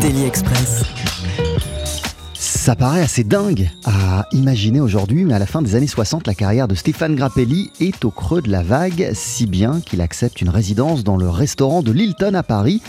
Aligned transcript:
Daily 0.00 0.24
Express. 0.24 0.84
Ça 2.34 2.74
paraît 2.76 3.02
assez 3.02 3.24
dingue 3.24 3.68
à 3.84 4.26
imaginer 4.32 4.80
aujourd'hui, 4.80 5.24
mais 5.24 5.34
à 5.34 5.38
la 5.38 5.46
fin 5.46 5.60
des 5.60 5.74
années 5.74 5.86
60, 5.86 6.26
la 6.26 6.34
carrière 6.34 6.66
de 6.66 6.74
Stéphane 6.74 7.14
Grappelli 7.14 7.70
est 7.78 8.04
au 8.04 8.10
creux 8.10 8.40
de 8.40 8.50
la 8.50 8.62
vague, 8.62 9.10
si 9.12 9.46
bien 9.46 9.80
qu'il 9.80 10.00
accepte 10.00 10.40
une 10.40 10.48
résidence 10.48 11.04
dans 11.04 11.16
le 11.16 11.28
restaurant 11.28 11.82
de 11.82 11.92
Lilton 11.92 12.34
à 12.34 12.42
Paris. 12.42 12.80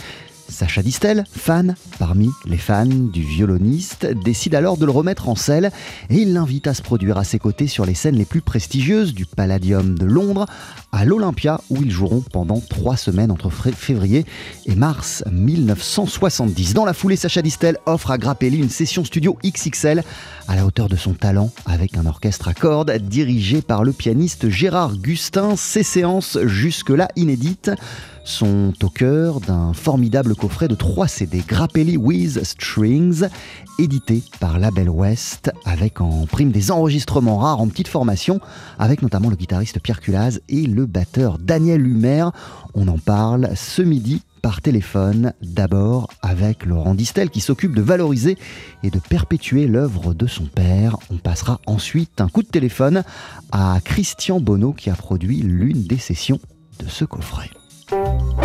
Sacha 0.48 0.82
Distel, 0.82 1.24
fan 1.30 1.74
parmi 1.98 2.30
les 2.44 2.58
fans 2.58 2.86
du 2.86 3.22
violoniste, 3.22 4.06
décide 4.06 4.54
alors 4.54 4.76
de 4.76 4.84
le 4.84 4.90
remettre 4.90 5.28
en 5.28 5.34
selle 5.34 5.70
et 6.10 6.16
il 6.16 6.32
l'invite 6.32 6.66
à 6.66 6.74
se 6.74 6.82
produire 6.82 7.18
à 7.18 7.24
ses 7.24 7.38
côtés 7.38 7.66
sur 7.66 7.86
les 7.86 7.94
scènes 7.94 8.16
les 8.16 8.24
plus 8.24 8.40
prestigieuses 8.40 9.14
du 9.14 9.26
Palladium 9.26 9.98
de 9.98 10.04
Londres 10.04 10.46
à 10.92 11.04
l'Olympia 11.04 11.60
où 11.70 11.76
ils 11.82 11.90
joueront 11.90 12.22
pendant 12.32 12.60
trois 12.60 12.96
semaines 12.96 13.30
entre 13.30 13.50
février 13.50 14.24
et 14.66 14.74
mars 14.74 15.24
1970. 15.30 16.74
Dans 16.74 16.84
la 16.84 16.94
foulée, 16.94 17.16
Sacha 17.16 17.42
Distel 17.42 17.78
offre 17.86 18.10
à 18.10 18.18
Grappelli 18.18 18.58
une 18.58 18.70
session 18.70 19.04
studio 19.04 19.36
XXL 19.44 20.02
à 20.46 20.56
la 20.56 20.66
hauteur 20.66 20.88
de 20.88 20.96
son 20.96 21.14
talent 21.14 21.50
avec 21.66 21.96
un 21.96 22.06
orchestre 22.06 22.48
à 22.48 22.54
cordes 22.54 22.92
dirigé 22.92 23.62
par 23.62 23.84
le 23.84 23.92
pianiste 23.92 24.48
Gérard 24.48 24.96
Gustin. 24.96 25.56
Ces 25.56 25.82
séances 25.82 26.38
jusque-là 26.44 27.08
inédites 27.16 27.70
sont 28.24 28.72
au 28.82 28.88
cœur 28.88 29.40
d'un 29.40 29.72
formidable 29.72 30.34
coffret 30.34 30.66
de 30.66 30.74
3 30.74 31.06
CD 31.06 31.42
Grappelli 31.46 31.96
with 31.96 32.42
Strings, 32.42 33.24
édité 33.78 34.22
par 34.40 34.58
Label 34.58 34.88
West, 34.88 35.52
avec 35.64 36.00
en 36.00 36.26
prime 36.26 36.50
des 36.50 36.70
enregistrements 36.70 37.38
rares 37.38 37.60
en 37.60 37.68
petite 37.68 37.88
formation, 37.88 38.40
avec 38.78 39.02
notamment 39.02 39.30
le 39.30 39.36
guitariste 39.36 39.78
Pierre 39.80 40.00
Culaz 40.00 40.40
et 40.48 40.66
le 40.66 40.86
batteur 40.86 41.38
Daniel 41.38 41.86
Humer. 41.86 42.26
On 42.74 42.88
en 42.88 42.98
parle 42.98 43.50
ce 43.54 43.82
midi 43.82 44.22
par 44.42 44.60
téléphone, 44.60 45.32
d'abord 45.42 46.08
avec 46.20 46.66
Laurent 46.66 46.94
Distel 46.94 47.30
qui 47.30 47.40
s'occupe 47.40 47.74
de 47.74 47.80
valoriser 47.80 48.36
et 48.82 48.90
de 48.90 48.98
perpétuer 48.98 49.66
l'œuvre 49.66 50.12
de 50.12 50.26
son 50.26 50.44
père. 50.44 50.96
On 51.10 51.16
passera 51.16 51.60
ensuite 51.66 52.20
un 52.20 52.28
coup 52.28 52.42
de 52.42 52.48
téléphone 52.48 53.04
à 53.52 53.78
Christian 53.84 54.40
Bonneau 54.40 54.72
qui 54.72 54.90
a 54.90 54.94
produit 54.94 55.38
l'une 55.38 55.84
des 55.84 55.98
sessions 55.98 56.40
de 56.78 56.88
ce 56.88 57.04
coffret. 57.04 57.50
Música 57.90 58.43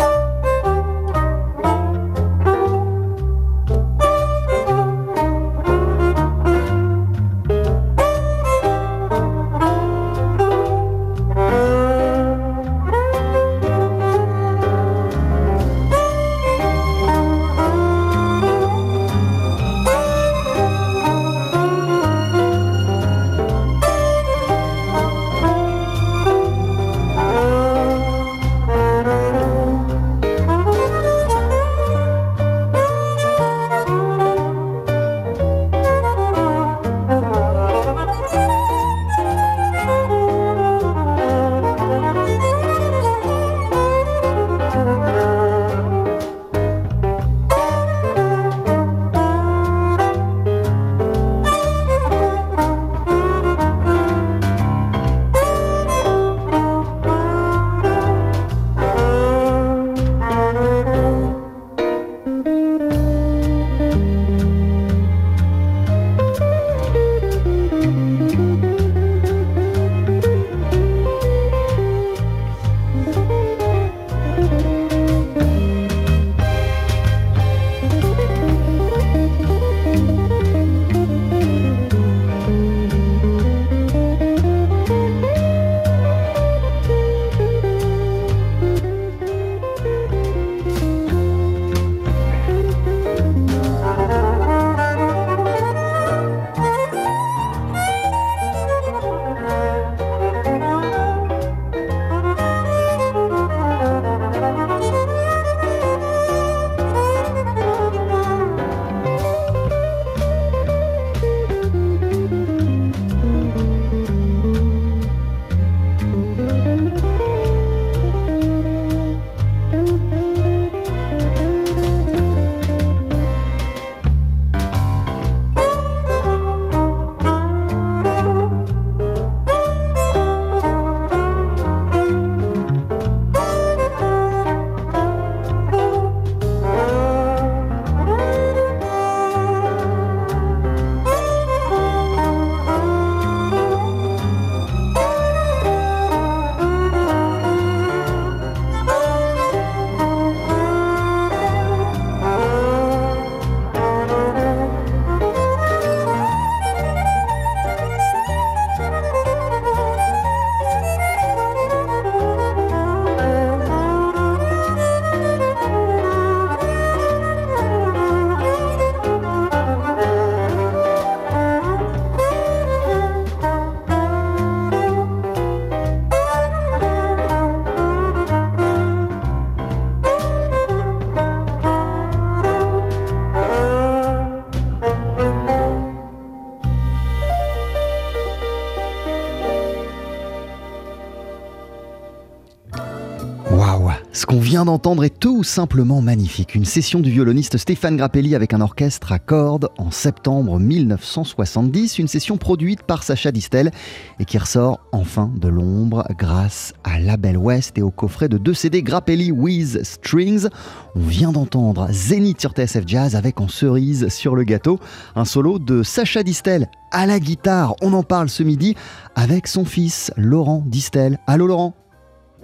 vient 194.60 194.66
d'entendre 194.66 195.04
est 195.04 195.18
tout 195.18 195.42
simplement 195.42 196.02
magnifique. 196.02 196.54
Une 196.54 196.66
session 196.66 197.00
du 197.00 197.10
violoniste 197.10 197.56
Stéphane 197.56 197.96
Grappelli 197.96 198.34
avec 198.34 198.52
un 198.52 198.60
orchestre 198.60 199.10
à 199.10 199.18
cordes 199.18 199.70
en 199.78 199.90
septembre 199.90 200.60
1970. 200.60 201.98
Une 201.98 202.08
session 202.08 202.36
produite 202.36 202.82
par 202.82 203.02
Sacha 203.02 203.32
Distel 203.32 203.70
et 204.18 204.26
qui 204.26 204.36
ressort 204.36 204.80
enfin 204.92 205.32
de 205.34 205.48
l'ombre 205.48 206.06
grâce 206.18 206.74
à 206.84 207.00
Label 207.00 207.38
West 207.38 207.78
et 207.78 207.82
au 207.82 207.90
coffret 207.90 208.28
de 208.28 208.36
deux 208.36 208.52
CD 208.52 208.82
Grappelli 208.82 209.32
with 209.32 209.82
Strings. 209.82 210.48
On 210.94 211.00
vient 211.00 211.32
d'entendre 211.32 211.88
Zénith 211.90 212.42
sur 212.42 212.50
TSF 212.50 212.84
Jazz 212.86 213.16
avec 213.16 213.40
en 213.40 213.48
cerise 213.48 214.08
sur 214.08 214.36
le 214.36 214.44
gâteau 214.44 214.78
un 215.16 215.24
solo 215.24 215.58
de 215.58 215.82
Sacha 215.82 216.22
Distel 216.22 216.68
à 216.92 217.06
la 217.06 217.18
guitare. 217.18 217.76
On 217.80 217.94
en 217.94 218.02
parle 218.02 218.28
ce 218.28 218.42
midi 218.42 218.76
avec 219.14 219.46
son 219.46 219.64
fils 219.64 220.12
Laurent 220.18 220.62
Distel. 220.66 221.18
Allô 221.26 221.46
Laurent? 221.46 221.74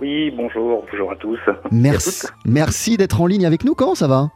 Oui, 0.01 0.31
bonjour, 0.31 0.85
bonjour 0.91 1.13
à 1.13 1.17
tous. 1.17 1.39
Merci, 1.71 2.27
merci 2.45 2.97
d'être 2.97 3.21
en 3.21 3.27
ligne 3.27 3.47
avec 3.47 3.65
nous. 3.65 3.75
Comment 3.75 3.95
ça 3.95 4.09
va? 4.09 4.29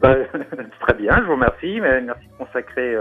Bah, 0.00 0.14
Très 0.80 0.94
bien, 0.94 1.16
je 1.18 1.24
vous 1.24 1.32
remercie. 1.32 1.80
Merci 1.80 2.26
de 2.26 2.44
consacrer 2.44 2.94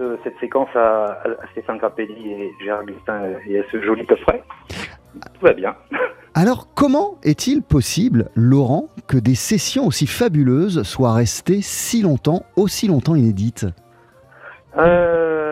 euh, 0.00 0.16
cette 0.24 0.38
séquence 0.40 0.68
à, 0.74 1.22
Stéphane 1.52 1.78
Grappelli 1.78 2.32
et 2.32 2.52
Gérard 2.62 2.84
Gustin 2.84 3.22
et 3.46 3.60
à 3.60 3.62
ce 3.70 3.80
joli 3.82 4.06
coffret. 4.06 4.42
Tout 4.68 5.46
va 5.46 5.52
bien. 5.52 5.74
Alors, 6.34 6.66
comment 6.74 7.18
est-il 7.22 7.62
possible, 7.62 8.28
Laurent, 8.34 8.88
que 9.06 9.16
des 9.16 9.36
sessions 9.36 9.86
aussi 9.86 10.08
fabuleuses 10.08 10.82
soient 10.82 11.14
restées 11.14 11.60
si 11.62 12.02
longtemps, 12.02 12.42
aussi 12.56 12.88
longtemps 12.88 13.14
inédites? 13.14 13.66
Euh, 14.76 15.43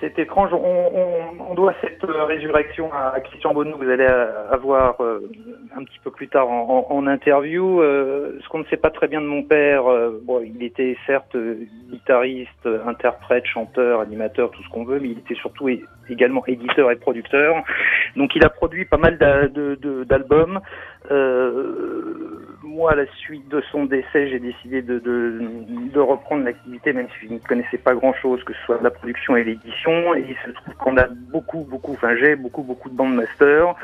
c'est 0.00 0.18
étrange. 0.18 0.50
On, 0.52 1.54
doit 1.54 1.74
cette 1.80 2.04
euh, 2.04 2.24
résurrection 2.24 2.90
à 2.92 3.18
Christian 3.20 3.52
Bonneau. 3.52 3.76
Vous 3.78 3.88
allez 3.88 4.06
avoir 4.06 5.02
euh, 5.02 5.28
un 5.76 5.84
petit 5.84 5.98
peu 6.02 6.10
plus 6.10 6.28
tard 6.28 6.48
en, 6.48 7.06
interview. 7.06 7.80
Euh, 7.80 8.38
ce 8.42 8.48
qu'on 8.48 8.58
ne 8.58 8.64
sait 8.64 8.76
pas 8.76 8.90
très 8.90 9.08
bien 9.08 9.20
de 9.20 9.26
mon 9.26 9.42
père, 9.42 9.84
bon, 10.22 10.40
il 10.44 10.62
était 10.62 10.96
certes 11.06 11.36
guitariste, 11.90 12.68
interprète, 12.86 13.46
chanteur, 13.46 14.00
animateur, 14.00 14.50
tout 14.50 14.62
ce 14.62 14.68
qu'on 14.68 14.84
veut, 14.84 15.00
mais 15.00 15.08
il 15.08 15.18
était 15.18 15.34
surtout 15.34 15.68
également 16.08 16.44
éditeur 16.46 16.90
et 16.90 16.96
producteur. 16.96 17.62
Donc 18.16 18.34
il 18.36 18.44
a 18.44 18.50
produit 18.50 18.84
pas 18.84 18.98
mal 18.98 19.18
d'albums. 19.18 20.60
Moi, 22.62 22.92
à 22.92 22.94
la 22.96 23.06
suite 23.06 23.48
de 23.48 23.60
son 23.70 23.84
décès, 23.84 24.28
j'ai 24.28 24.40
décidé 24.40 24.82
de, 24.82 24.98
de 24.98 26.00
reprendre 26.00 26.44
l'activité, 26.44 26.92
même 26.92 27.06
si 27.18 27.28
je 27.28 27.34
ne 27.34 27.38
connaissais 27.38 27.78
pas 27.78 27.94
grand-chose, 27.94 28.42
que 28.44 28.52
ce 28.52 28.60
soit 28.64 28.78
de 28.78 28.84
la 28.84 28.90
production 28.90 29.36
et 29.36 29.44
l'édition 29.44 30.14
et 30.14 30.24
il 30.28 30.36
se 30.44 30.50
trouve 30.50 30.74
qu'on 30.74 30.96
a 30.96 31.06
beaucoup, 31.06 31.66
beaucoup, 31.68 31.92
enfin 31.92 32.16
j'ai 32.16 32.36
beaucoup, 32.36 32.62
beaucoup 32.62 32.90
de 32.90 32.96
bandes 32.96 33.14
master. 33.14 33.74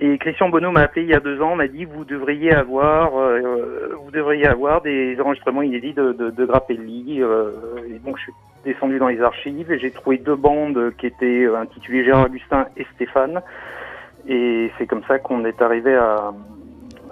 Et 0.00 0.18
Christian 0.18 0.48
Bonneau 0.48 0.72
m'a 0.72 0.82
appelé 0.82 1.02
il 1.02 1.10
y 1.10 1.14
a 1.14 1.20
deux 1.20 1.40
ans, 1.40 1.54
m'a 1.54 1.68
dit 1.68 1.84
vous 1.84 2.04
devriez 2.04 2.52
avoir, 2.52 3.16
euh, 3.16 3.96
vous 4.02 4.10
devriez 4.10 4.46
avoir 4.46 4.82
des 4.82 5.16
enregistrements 5.20 5.62
inédits 5.62 5.94
de, 5.94 6.12
de, 6.12 6.30
de 6.30 6.44
Grappelli. 6.44 7.22
Euh, 7.22 7.52
et 7.88 7.98
donc 8.00 8.18
je 8.18 8.24
suis 8.24 8.32
descendu 8.64 8.98
dans 8.98 9.08
les 9.08 9.20
archives 9.20 9.70
et 9.70 9.78
j'ai 9.78 9.92
trouvé 9.92 10.18
deux 10.18 10.34
bandes 10.34 10.92
qui 10.98 11.06
étaient 11.06 11.46
intitulées 11.46 12.04
Gérard 12.04 12.26
Augustin 12.26 12.66
et 12.76 12.84
Stéphane. 12.96 13.40
Et 14.26 14.72
c'est 14.78 14.86
comme 14.86 15.04
ça 15.06 15.18
qu'on 15.18 15.44
est 15.44 15.62
arrivé 15.62 15.94
à, 15.94 16.32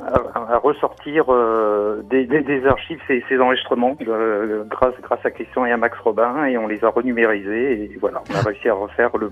à, 0.06 0.58
ressortir 0.58 1.24
euh, 1.28 2.02
des, 2.10 2.26
des, 2.26 2.66
archives 2.66 3.00
ces, 3.06 3.24
ces 3.28 3.38
enregistrements 3.38 3.96
euh, 4.06 4.64
grâce, 4.68 4.94
grâce 5.02 5.24
à 5.24 5.30
Christian 5.30 5.64
et 5.64 5.72
à 5.72 5.76
Max 5.76 5.98
Robin 5.98 6.44
et 6.44 6.58
on 6.58 6.66
les 6.66 6.82
a 6.84 6.88
renumérisés 6.88 7.84
et 7.84 7.98
voilà, 8.00 8.22
on 8.30 8.34
a 8.34 8.42
réussi 8.42 8.68
à 8.68 8.74
refaire 8.74 9.16
le 9.16 9.30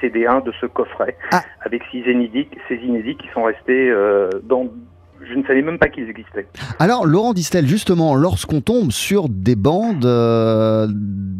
CD1 0.00 0.44
de 0.44 0.52
ce 0.60 0.66
coffret 0.66 1.16
ah. 1.32 1.42
avec 1.64 1.82
six 1.90 2.00
inédits, 2.00 2.48
ces 2.68 2.76
inédits 2.76 3.16
qui 3.16 3.28
sont 3.34 3.44
restés 3.44 3.90
euh, 3.90 4.30
dans 4.44 4.66
je 5.20 5.34
ne 5.34 5.42
savais 5.42 5.62
même 5.62 5.80
pas 5.80 5.88
qu'ils 5.88 6.08
existaient. 6.08 6.46
Alors, 6.78 7.04
Laurent 7.04 7.34
Distel, 7.34 7.66
justement, 7.66 8.14
lorsqu'on 8.14 8.60
tombe 8.60 8.92
sur 8.92 9.28
des 9.28 9.56
bandes 9.56 10.06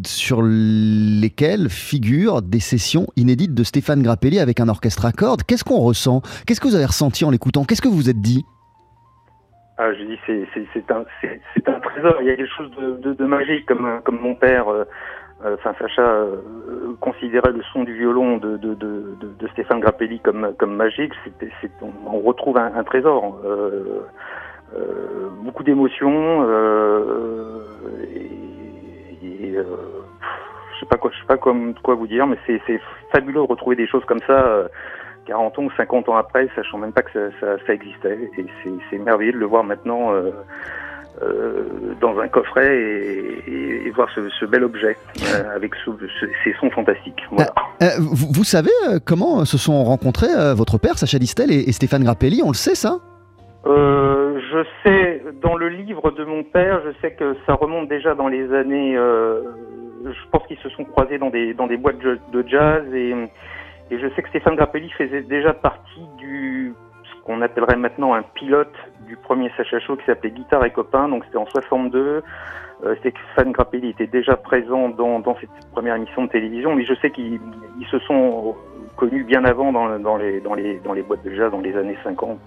sur 0.05 0.41
lesquelles 0.43 1.69
figurent 1.69 2.41
des 2.41 2.59
sessions 2.59 3.07
inédites 3.15 3.53
de 3.53 3.63
Stéphane 3.63 4.03
Grappelli 4.03 4.37
avec 4.39 4.59
un 4.59 4.67
orchestre 4.67 5.05
à 5.05 5.13
cordes, 5.13 5.43
qu'est-ce 5.43 5.63
qu'on 5.63 5.79
ressent? 5.79 6.21
Qu'est-ce 6.45 6.59
que 6.59 6.67
vous 6.67 6.75
avez 6.75 6.85
ressenti 6.85 7.23
en 7.23 7.31
l'écoutant? 7.31 7.63
Qu'est-ce 7.63 7.81
que 7.81 7.87
vous 7.87 7.95
vous 7.95 8.09
êtes 8.09 8.21
dit? 8.21 8.43
Ah, 9.79 9.93
je 9.93 10.03
dis 10.03 10.19
c'est 10.25 10.45
c'est 10.73 10.91
un 10.91 11.05
c'est 11.21 11.69
un 11.69 11.79
trésor. 11.79 12.17
Il 12.19 12.27
y 12.27 12.31
a 12.31 12.35
quelque 12.35 12.53
chose 12.53 12.69
de, 12.71 12.97
de, 12.97 13.13
de 13.13 13.25
magique 13.25 13.65
comme 13.65 14.01
comme 14.03 14.19
mon 14.19 14.35
père. 14.35 14.67
Euh, 14.67 14.83
euh, 15.45 15.55
enfin, 15.55 15.73
Sacha 15.79 16.01
euh, 16.01 16.35
considérait 16.99 17.53
le 17.53 17.61
son 17.71 17.85
du 17.85 17.93
violon 17.93 18.39
de, 18.39 18.57
de, 18.57 18.73
de, 18.73 19.15
de 19.21 19.47
Stéphane 19.53 19.79
Grappelli 19.79 20.19
comme, 20.19 20.53
comme 20.59 20.75
magique. 20.75 21.13
C'était, 21.23 21.49
on, 21.81 21.93
on, 22.05 22.19
retrouve 22.19 22.57
un, 22.57 22.73
un 22.75 22.83
trésor. 22.83 23.39
Euh, 23.45 24.01
beaucoup 25.41 25.63
d'émotions. 25.63 26.45
et, 28.13 29.45
et 29.45 29.53
je 29.53 30.79
sais 30.81 30.85
pas 30.87 30.97
quoi, 30.97 31.09
je 31.13 31.19
sais 31.21 31.25
pas 31.25 31.37
quoi, 31.37 31.55
quoi 31.81 31.95
vous 31.95 32.07
dire, 32.07 32.27
mais 32.27 32.37
c'est, 32.45 32.61
c'est 32.67 32.81
fabuleux 33.13 33.41
de 33.41 33.47
retrouver 33.47 33.77
des 33.77 33.87
choses 33.87 34.03
comme 34.03 34.19
ça 34.27 34.67
40 35.29 35.59
ans 35.59 35.63
ou 35.63 35.71
50 35.77 36.09
ans 36.09 36.17
après, 36.17 36.47
sachant 36.55 36.79
même 36.79 36.91
pas 36.91 37.03
que 37.03 37.11
ça, 37.39 37.57
ça, 37.65 37.73
existait. 37.73 38.17
Et 38.37 38.45
c'est 38.89 38.97
merveilleux 38.97 39.33
de 39.33 39.37
le 39.37 39.45
voir 39.45 39.63
maintenant 39.63 40.11
euh, 40.11 40.31
euh, 41.21 41.63
dans 42.01 42.17
un 42.19 42.27
coffret 42.27 42.75
et, 42.75 43.85
et, 43.85 43.91
voir 43.91 44.09
ce, 44.15 44.27
ce, 44.39 44.45
bel 44.45 44.63
objet 44.63 44.97
euh, 45.21 45.55
avec 45.55 45.73
ce, 45.85 45.91
ces 46.43 46.53
sons 46.59 46.71
fantastiques. 46.71 47.21
Voilà. 47.31 47.51
Vous, 47.99 48.27
vous, 48.33 48.43
savez 48.43 48.71
comment 49.05 49.45
se 49.45 49.59
sont 49.59 49.83
rencontrés 49.83 50.33
votre 50.55 50.79
père, 50.79 50.97
Sacha 50.97 51.19
Distel, 51.19 51.51
et, 51.51 51.69
et 51.69 51.71
Stéphane 51.71 52.03
Grappelli? 52.03 52.41
On 52.43 52.49
le 52.49 52.55
sait, 52.55 52.75
ça? 52.75 52.97
Je 53.65 54.65
sais, 54.83 55.21
dans 55.43 55.55
le 55.55 55.69
livre 55.69 56.09
de 56.09 56.23
mon 56.25 56.43
père, 56.43 56.81
je 56.83 56.89
sais 57.01 57.11
que 57.11 57.35
ça 57.45 57.53
remonte 57.53 57.87
déjà 57.87 58.15
dans 58.15 58.27
les 58.27 58.51
années. 58.51 58.95
Je 58.95 60.29
pense 60.31 60.47
qu'ils 60.47 60.57
se 60.57 60.69
sont 60.69 60.85
croisés 60.85 61.19
dans 61.19 61.29
des 61.29 61.53
dans 61.53 61.67
des 61.67 61.77
boîtes 61.77 61.99
de 61.99 62.43
jazz 62.47 62.83
et 62.95 63.13
et 63.91 63.99
je 63.99 64.07
sais 64.15 64.21
que 64.21 64.29
Stéphane 64.29 64.55
Grappelli 64.55 64.89
faisait 64.91 65.21
déjà 65.21 65.53
partie 65.53 66.05
du 66.17 66.73
ce 67.03 67.23
qu'on 67.23 67.41
appellerait 67.41 67.75
maintenant 67.75 68.13
un 68.13 68.21
pilote 68.21 68.73
du 69.07 69.15
premier 69.15 69.51
Sacha 69.57 69.79
Show 69.79 69.95
qui 69.97 70.05
s'appelait 70.05 70.31
Guitare 70.31 70.65
et 70.65 70.71
copains. 70.71 71.09
Donc 71.09 71.25
c'était 71.25 71.37
en 71.37 71.45
62. 71.45 72.23
Euh, 72.85 72.95
Stéphane 72.97 73.51
Grappelli 73.51 73.89
était 73.89 74.07
déjà 74.07 74.35
présent 74.37 74.89
dans, 74.89 75.19
dans 75.19 75.35
cette 75.39 75.49
première 75.71 75.95
émission 75.95 76.23
de 76.23 76.29
télévision, 76.29 76.75
mais 76.75 76.85
je 76.85 76.93
sais 76.95 77.11
qu'ils 77.11 77.39
se 77.89 77.99
sont 77.99 78.55
connus 78.95 79.23
bien 79.23 79.43
avant 79.45 79.71
dans, 79.71 80.17
les, 80.17 80.39
dans, 80.39 80.53
les, 80.53 80.79
dans 80.79 80.93
les 80.93 81.01
boîtes 81.01 81.23
de 81.23 81.33
jazz 81.33 81.51
dans 81.51 81.61
les 81.61 81.75
années 81.75 81.97
50 82.03 82.39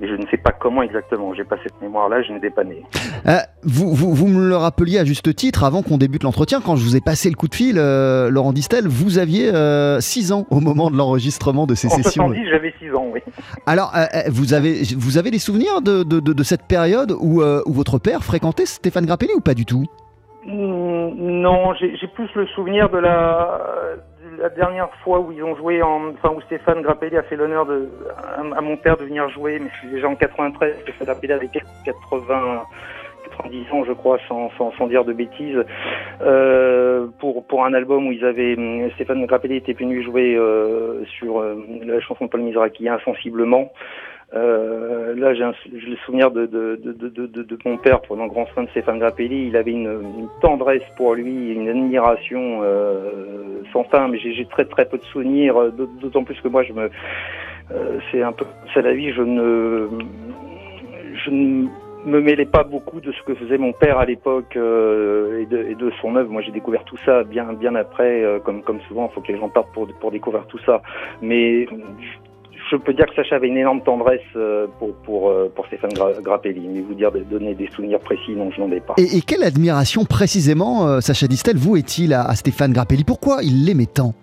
mais 0.00 0.08
je 0.08 0.14
ne 0.14 0.26
sais 0.26 0.36
pas 0.36 0.52
comment 0.52 0.82
exactement. 0.82 1.34
J'ai 1.34 1.44
pas 1.44 1.56
cette 1.62 1.80
mémoire-là, 1.80 2.22
je 2.22 2.32
n'étais 2.32 2.50
pas 2.50 2.64
né. 2.64 2.82
Euh, 3.26 3.38
vous, 3.62 3.94
vous, 3.94 4.14
vous, 4.14 4.26
me 4.26 4.48
le 4.48 4.56
rappeliez 4.56 4.98
à 4.98 5.04
juste 5.04 5.34
titre 5.34 5.64
avant 5.64 5.82
qu'on 5.82 5.98
débute 5.98 6.22
l'entretien, 6.22 6.60
quand 6.60 6.76
je 6.76 6.84
vous 6.84 6.96
ai 6.96 7.00
passé 7.00 7.28
le 7.30 7.36
coup 7.36 7.48
de 7.48 7.54
fil, 7.54 7.76
euh, 7.78 8.30
Laurent 8.30 8.52
Distel, 8.52 8.88
vous 8.88 9.18
aviez 9.18 9.46
6 9.46 9.52
euh, 9.52 10.34
ans 10.34 10.46
au 10.50 10.60
moment 10.60 10.90
de 10.90 10.96
l'enregistrement 10.96 11.66
de 11.66 11.74
ces 11.74 11.88
en 11.88 11.96
sessions. 11.96 12.24
En 12.24 12.34
j'avais 12.50 12.74
6 12.80 12.94
ans, 12.94 13.06
oui. 13.12 13.20
Alors, 13.66 13.92
vous, 14.28 14.54
avez, 14.54 14.82
vous 14.96 15.18
avez 15.18 15.30
des 15.30 15.38
souvenirs 15.38 15.82
de, 15.82 16.02
de, 16.02 16.20
de, 16.20 16.32
de 16.32 16.42
cette 16.42 16.64
période 16.64 17.12
où, 17.12 17.42
où 17.42 17.72
votre 17.72 17.98
père 17.98 18.24
fréquentait 18.24 18.66
Stéphane 18.66 19.06
Grappelli 19.06 19.32
ou 19.36 19.40
pas 19.40 19.54
du 19.54 19.64
tout? 19.64 19.86
Non, 20.44 21.74
j'ai 21.74 22.06
plus 22.08 22.28
le 22.34 22.46
souvenir 22.48 22.88
de 22.90 22.98
la 22.98 24.48
dernière 24.56 24.90
fois 25.04 25.20
où 25.20 25.32
ils 25.32 25.42
ont 25.42 25.56
joué, 25.56 25.82
en, 25.82 26.10
enfin 26.10 26.30
où 26.34 26.40
Stéphane 26.42 26.82
Grappelli 26.82 27.16
a 27.16 27.22
fait 27.22 27.36
l'honneur 27.36 27.66
de, 27.66 27.88
à, 28.56 28.60
mon 28.60 28.76
père 28.76 28.96
de 28.96 29.04
venir 29.04 29.28
jouer, 29.30 29.58
mais 29.60 29.70
c'est 29.80 29.90
déjà 29.90 30.08
en 30.08 30.16
93, 30.16 30.80
Stéphane 30.82 31.06
Grappelli 31.06 31.32
avait 31.32 31.50
80, 31.84 32.62
90 33.36 33.72
ans, 33.72 33.84
je 33.84 33.92
crois, 33.92 34.18
sans, 34.28 34.86
dire 34.88 35.04
de 35.04 35.12
bêtises, 35.12 35.64
euh, 36.22 37.06
pour, 37.18 37.64
un 37.64 37.74
album 37.74 38.08
où 38.08 38.12
ils 38.12 38.24
avaient, 38.24 38.56
Stéphane 38.94 39.24
Grappelli 39.26 39.56
était 39.56 39.74
venu 39.74 40.02
jouer 40.02 40.34
euh, 40.34 41.04
sur 41.18 41.40
euh, 41.40 41.54
la 41.84 42.00
chanson 42.00 42.24
de 42.26 42.30
Paul 42.30 42.42
Mizraki, 42.42 42.88
Insensiblement. 42.88 43.70
Euh, 44.34 45.14
là, 45.14 45.34
j'ai 45.34 45.44
le 45.44 45.96
souvenir 46.06 46.30
de, 46.30 46.46
de, 46.46 46.76
de, 46.76 46.92
de, 47.26 47.58
mon 47.66 47.76
père, 47.76 48.00
pendant 48.00 48.26
grand 48.26 48.46
soin 48.46 48.62
de 48.64 48.70
Stéphane 48.70 48.98
Grappelli. 48.98 49.48
Il 49.48 49.56
avait 49.56 49.72
une, 49.72 49.90
une, 50.18 50.28
tendresse 50.40 50.82
pour 50.96 51.14
lui, 51.14 51.52
une 51.52 51.68
admiration 51.68 52.60
euh, 52.62 53.62
sans 53.72 53.84
fin. 53.84 54.08
Mais 54.08 54.18
j'ai 54.18 54.46
très 54.46 54.64
très 54.64 54.86
peu 54.86 54.96
de 54.96 55.04
souvenirs, 55.04 55.60
euh, 55.60 55.70
d'autant 56.00 56.24
plus 56.24 56.40
que 56.40 56.48
moi, 56.48 56.62
je 56.62 56.72
me, 56.72 56.90
euh, 57.72 57.98
c'est 58.10 58.22
un 58.22 58.32
peu, 58.32 58.46
c'est 58.72 58.82
la 58.82 58.94
vie. 58.94 59.12
Je 59.12 59.22
ne, 59.22 59.88
je 61.24 61.30
ne 61.30 61.68
me 62.06 62.20
mêlais 62.20 62.46
pas 62.46 62.64
beaucoup 62.64 63.00
de 63.00 63.12
ce 63.12 63.22
que 63.22 63.34
faisait 63.34 63.58
mon 63.58 63.72
père 63.72 63.98
à 63.98 64.06
l'époque 64.06 64.56
euh, 64.56 65.42
et, 65.42 65.46
de, 65.46 65.58
et, 65.58 65.74
de, 65.74 65.92
son 66.00 66.16
œuvre. 66.16 66.30
Moi, 66.30 66.42
j'ai 66.42 66.52
découvert 66.52 66.84
tout 66.84 66.98
ça 67.04 67.22
bien 67.22 67.52
bien 67.52 67.74
après, 67.74 68.22
euh, 68.24 68.38
comme 68.40 68.62
comme 68.62 68.80
souvent, 68.88 69.08
il 69.10 69.14
faut 69.14 69.20
que 69.20 69.30
les 69.30 69.38
gens 69.38 69.50
partent 69.50 69.72
pour 69.72 69.86
pour 70.00 70.10
découvrir 70.10 70.46
tout 70.46 70.58
ça. 70.64 70.82
Mais 71.20 71.66
je 71.66 72.31
peux 72.76 72.92
dire 72.92 73.06
que 73.06 73.14
Sacha 73.14 73.36
avait 73.36 73.48
une 73.48 73.56
énorme 73.56 73.82
tendresse 73.82 74.20
euh, 74.36 74.66
pour, 74.78 74.94
pour, 75.04 75.30
euh, 75.30 75.52
pour 75.54 75.66
Stéphane 75.66 75.92
Grappelli, 75.92 76.68
mais 76.68 76.80
vous 76.80 76.94
dire 76.94 77.10
donner 77.30 77.54
des 77.54 77.68
souvenirs 77.68 78.00
précis, 78.00 78.32
non, 78.36 78.50
je 78.50 78.60
n'en 78.60 78.70
ai 78.70 78.80
pas. 78.80 78.94
Et, 78.98 79.20
quelle 79.22 79.42
admiration 79.42 80.04
précisément, 80.04 80.86
euh, 80.86 81.00
Sacha 81.00 81.26
Distel, 81.26 81.56
vous 81.56 81.76
est-il 81.76 82.14
à, 82.14 82.34
Stéphane 82.34 82.72
Grappelli? 82.72 83.04
Pourquoi 83.04 83.42
il 83.42 83.64
l'aimait 83.64 83.86
tant? 83.86 84.14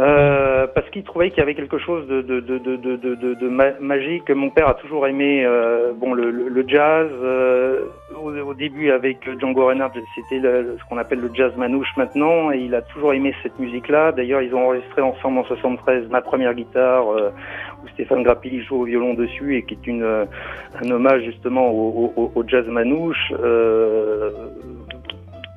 Euh, 0.00 0.66
parce 0.74 0.88
qu'il 0.90 1.04
trouvait 1.04 1.28
qu'il 1.30 1.38
y 1.38 1.42
avait 1.42 1.54
quelque 1.54 1.78
chose 1.78 2.06
de, 2.08 2.22
de, 2.22 2.40
de, 2.40 2.58
de, 2.58 2.76
de, 2.76 2.96
de, 2.96 3.34
de 3.34 3.48
ma- 3.48 3.78
magique. 3.80 4.28
Mon 4.30 4.50
père 4.50 4.68
a 4.68 4.74
toujours 4.74 5.06
aimé 5.06 5.44
euh, 5.44 5.92
bon, 5.94 6.14
le, 6.14 6.64
jazz. 6.66 7.08
euh, 7.22 7.80
au, 8.20 8.54
début, 8.54 8.90
avec 8.90 9.18
Django 9.38 9.66
Reinhardt, 9.66 9.92
c'était 10.14 10.40
ce 10.42 10.88
qu'on 10.88 10.98
appelle 10.98 11.20
le 11.20 11.30
jazz 11.32 11.52
manouche 11.56 11.88
maintenant, 11.96 12.50
et 12.50 12.58
il 12.58 12.74
a 12.74 12.82
toujours 12.82 13.12
aimé 13.14 13.34
cette 13.42 13.58
musique-là. 13.58 14.12
D'ailleurs, 14.12 14.42
ils 14.42 14.54
ont 14.54 14.64
enregistré 14.66 15.00
ensemble 15.02 15.38
en 15.38 15.44
73 15.44 16.08
ma 16.10 16.20
première 16.20 16.54
guitare, 16.54 17.06
où 17.06 17.88
Stéphane 17.94 18.22
Grappelli 18.22 18.62
joue 18.62 18.82
au 18.82 18.84
violon 18.84 19.14
dessus, 19.14 19.56
et 19.56 19.62
qui 19.64 19.74
est 19.74 19.86
une, 19.86 20.04
un 20.04 20.90
hommage 20.90 21.22
justement 21.24 21.70
au 21.70 22.44
jazz 22.46 22.66
manouche. 22.68 23.32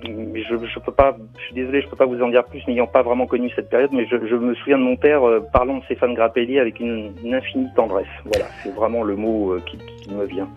Je, 0.03 0.65
je 0.65 0.79
peux 0.79 0.91
pas, 0.91 1.15
je 1.37 1.43
suis 1.45 1.55
désolé, 1.55 1.81
je 1.81 1.87
peux 1.87 1.95
pas 1.95 2.05
vous 2.05 2.21
en 2.21 2.29
dire 2.29 2.43
plus, 2.43 2.61
n'ayant 2.67 2.87
pas 2.87 3.01
vraiment 3.03 3.25
connu 3.25 3.49
cette 3.55 3.69
période, 3.69 3.91
mais 3.93 4.05
je, 4.05 4.15
je 4.27 4.35
me 4.35 4.53
souviens 4.55 4.77
de 4.77 4.83
mon 4.83 4.95
père 4.97 5.27
euh, 5.27 5.39
parlant 5.53 5.77
de 5.77 5.83
Stéphane 5.85 6.13
Grappelli 6.13 6.59
avec 6.59 6.79
une, 6.79 7.13
une 7.23 7.33
infinie 7.33 7.67
tendresse. 7.75 8.07
Voilà, 8.25 8.45
c'est 8.61 8.73
vraiment 8.75 9.03
le 9.03 9.15
mot 9.15 9.51
euh, 9.53 9.61
qui, 9.65 9.77
qui 9.77 10.13
me 10.13 10.25
vient. 10.25 10.47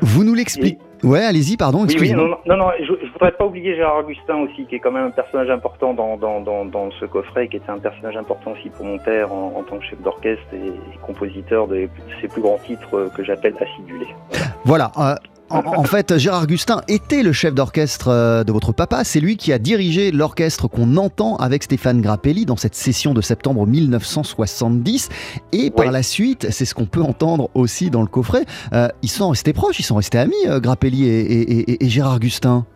Vous 0.00 0.22
nous 0.22 0.34
l'expliquez. 0.34 0.78
Ouais, 1.04 1.24
allez-y, 1.24 1.56
pardon, 1.56 1.84
Oui, 1.86 1.96
oui, 2.00 2.12
non, 2.12 2.36
non, 2.46 2.56
non, 2.56 2.70
je, 2.80 2.86
je 3.04 3.12
voudrais 3.12 3.30
pas 3.32 3.46
oublier 3.46 3.76
Gérard 3.76 3.98
Augustin 3.98 4.36
aussi, 4.38 4.64
qui 4.66 4.76
est 4.76 4.78
quand 4.80 4.90
même 4.90 5.06
un 5.06 5.10
personnage 5.10 5.48
important 5.50 5.94
dans, 5.94 6.16
dans, 6.16 6.40
dans, 6.40 6.64
dans 6.64 6.90
ce 6.92 7.04
coffret, 7.04 7.46
qui 7.48 7.56
était 7.56 7.70
un 7.70 7.78
personnage 7.78 8.16
important 8.16 8.52
aussi 8.52 8.68
pour 8.70 8.84
mon 8.84 8.98
père 8.98 9.32
en, 9.32 9.54
en 9.56 9.62
tant 9.62 9.78
que 9.78 9.84
chef 9.84 10.00
d'orchestre 10.02 10.46
et, 10.52 10.68
et 10.68 10.98
compositeur 11.06 11.68
de 11.68 11.88
ses 12.20 12.26
plus 12.28 12.42
grands 12.42 12.58
titres 12.58 12.94
euh, 12.96 13.08
que 13.16 13.22
j'appelle 13.22 13.54
acidulés. 13.60 14.08
Voilà. 14.64 14.90
euh, 14.98 15.14
en, 15.50 15.58
en 15.80 15.84
fait, 15.84 16.18
Gérard 16.18 16.46
Gustin 16.46 16.82
était 16.88 17.22
le 17.22 17.32
chef 17.32 17.54
d'orchestre 17.54 18.08
euh, 18.08 18.44
de 18.44 18.52
votre 18.52 18.72
papa. 18.72 19.04
C'est 19.04 19.20
lui 19.20 19.36
qui 19.36 19.52
a 19.52 19.58
dirigé 19.58 20.10
l'orchestre 20.10 20.68
qu'on 20.68 20.96
entend 20.96 21.36
avec 21.36 21.62
Stéphane 21.62 22.00
Grappelli 22.00 22.44
dans 22.46 22.56
cette 22.56 22.74
session 22.74 23.14
de 23.14 23.20
septembre 23.20 23.66
1970. 23.66 25.08
Et 25.52 25.70
par 25.70 25.86
Oui. 25.86 25.92
la 25.92 26.02
suite, 26.02 26.48
c'est 26.50 26.64
ce 26.64 26.74
qu'on 26.74 26.86
peut 26.86 27.02
entendre 27.02 27.48
aussi 27.54 27.90
dans 27.90 28.02
le 28.02 28.08
coffret. 28.08 28.42
euh, 28.72 28.88
ils 29.02 29.08
sont 29.08 29.30
restés 29.30 29.52
proches, 29.52 29.78
ils 29.80 29.84
sont 29.84 29.96
restés 29.96 30.18
amis, 30.18 30.34
euh, 30.46 30.60
Grappelli 30.60 31.08
et, 31.08 31.20
et- 31.20 31.70
et- 31.70 31.84
et 31.84 31.88
Gérard 31.88 32.20
Gustin. 32.20 32.66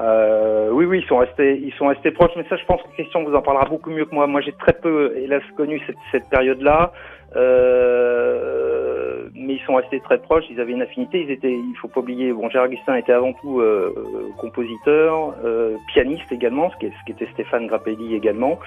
Euh, 0.00 0.70
oui, 0.72 0.84
oui, 0.86 1.00
ils 1.04 1.08
sont 1.08 1.18
restés, 1.18 1.60
ils 1.64 1.72
sont 1.78 1.86
restés 1.86 2.10
proches. 2.10 2.30
Mais 2.36 2.44
ça, 2.48 2.56
je 2.56 2.64
pense 2.64 2.80
que 2.82 2.88
Christian 2.94 3.22
vous 3.24 3.34
en 3.34 3.42
parlera 3.42 3.66
beaucoup 3.66 3.90
mieux 3.90 4.04
que 4.06 4.14
moi. 4.14 4.26
Moi, 4.26 4.40
j'ai 4.40 4.52
très 4.58 4.72
peu, 4.72 5.14
hélas, 5.16 5.42
connu 5.56 5.80
cette, 5.86 5.96
cette 6.10 6.28
période-là. 6.30 6.92
Euh, 7.36 9.28
mais 9.34 9.54
ils 9.54 9.62
sont 9.66 9.74
restés 9.74 10.00
très 10.00 10.18
proches. 10.18 10.44
Ils 10.50 10.60
avaient 10.60 10.72
une 10.72 10.82
affinité. 10.82 11.22
Ils 11.22 11.30
étaient, 11.30 11.52
il 11.52 11.74
faut 11.80 11.88
pas 11.88 12.00
oublier. 12.00 12.32
Bon, 12.32 12.48
Gérard 12.48 12.68
Augustin 12.68 12.96
était 12.96 13.12
avant 13.12 13.32
tout 13.32 13.60
euh, 13.60 13.92
compositeur, 14.38 15.34
euh, 15.44 15.76
pianiste 15.88 16.30
également, 16.30 16.70
ce 16.70 16.86
ce 16.86 17.04
qui 17.06 17.12
était 17.12 17.30
Stéphane 17.32 17.66
Grappelli 17.66 18.14
également. 18.14 18.58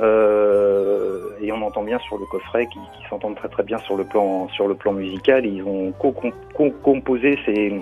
Euh, 0.00 1.30
et 1.40 1.52
on 1.52 1.62
entend 1.62 1.82
bien 1.82 1.98
sur 2.00 2.18
le 2.18 2.26
coffret 2.26 2.66
qu'ils 2.66 3.08
s'entendent 3.08 3.36
très 3.36 3.48
très 3.48 3.62
bien 3.62 3.78
sur 3.78 3.96
le 3.96 4.04
plan 4.04 4.48
sur 4.48 4.68
le 4.68 4.74
plan 4.74 4.92
musical. 4.92 5.46
Ils 5.46 5.62
ont 5.62 5.92
co-composé 5.92 7.38
ces, 7.44 7.80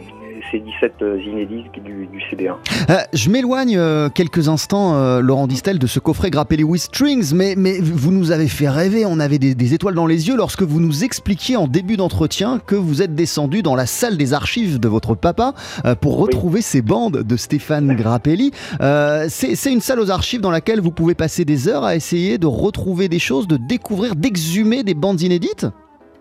ces 0.50 0.60
17 0.60 1.04
inédits 1.26 1.64
du, 1.84 2.06
du 2.06 2.18
CD1. 2.30 2.56
Euh, 2.90 2.96
je 3.12 3.30
m'éloigne 3.30 3.76
euh, 3.76 4.08
quelques 4.08 4.48
instants, 4.48 4.94
euh, 4.94 5.20
Laurent 5.20 5.46
Distel, 5.46 5.78
de 5.78 5.86
ce 5.86 5.98
coffret 5.98 6.30
Grappelli 6.30 6.64
with 6.64 6.82
Strings, 6.82 7.32
mais, 7.34 7.54
mais 7.56 7.78
vous 7.80 8.12
nous 8.12 8.30
avez 8.30 8.48
fait 8.48 8.68
rêver, 8.68 9.04
on 9.06 9.20
avait 9.20 9.38
des, 9.38 9.54
des 9.54 9.74
étoiles 9.74 9.94
dans 9.94 10.06
les 10.06 10.28
yeux 10.28 10.36
lorsque 10.36 10.62
vous 10.62 10.80
nous 10.80 11.04
expliquiez 11.04 11.56
en 11.56 11.66
début 11.66 11.96
d'entretien 11.96 12.60
que 12.64 12.74
vous 12.74 13.02
êtes 13.02 13.14
descendu 13.14 13.62
dans 13.62 13.74
la 13.74 13.86
salle 13.86 14.16
des 14.16 14.32
archives 14.32 14.78
de 14.80 14.88
votre 14.88 15.14
papa 15.14 15.54
euh, 15.84 15.94
pour 15.94 16.18
retrouver 16.18 16.62
ces 16.62 16.82
bandes 16.82 17.22
de 17.22 17.36
Stéphane 17.36 17.94
Grappelli. 17.94 18.52
Euh, 18.80 19.26
c'est 19.28 19.72
une 19.72 19.80
salle 19.80 20.00
aux 20.00 20.10
archives 20.10 20.40
dans 20.40 20.50
laquelle 20.50 20.80
vous 20.80 20.90
pouvez 20.90 21.14
passer 21.14 21.44
des 21.44 21.68
heures 21.68 21.84
à 21.84 21.96
essayer 21.96 22.38
de 22.38 22.46
retrouver 22.46 23.08
des 23.08 23.18
choses, 23.18 23.46
de 23.46 23.56
découvrir, 23.56 24.16
d'exhumer 24.16 24.82
des 24.82 24.94
bandes 24.94 25.20
inédites? 25.20 25.66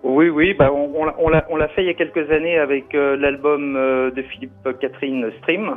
Oui, 0.04 0.30
oui, 0.30 0.54
bah 0.54 0.70
on, 0.74 0.92
on 0.96 1.06
l'a- 1.06 1.16
on 1.18 1.30
l'a 1.30 1.46
on 1.50 1.56
l'a 1.56 1.68
fait 1.70 1.82
il 1.84 1.88
y 1.88 1.90
a 1.90 1.94
quelques 1.94 2.30
années 2.32 2.58
avec 2.58 2.94
euh, 2.94 3.16
l'album 3.18 3.76
euh, 3.78 4.12
de 4.12 4.22
Philippe 4.22 4.52
Catherine 4.82 5.32
Stream. 5.40 5.76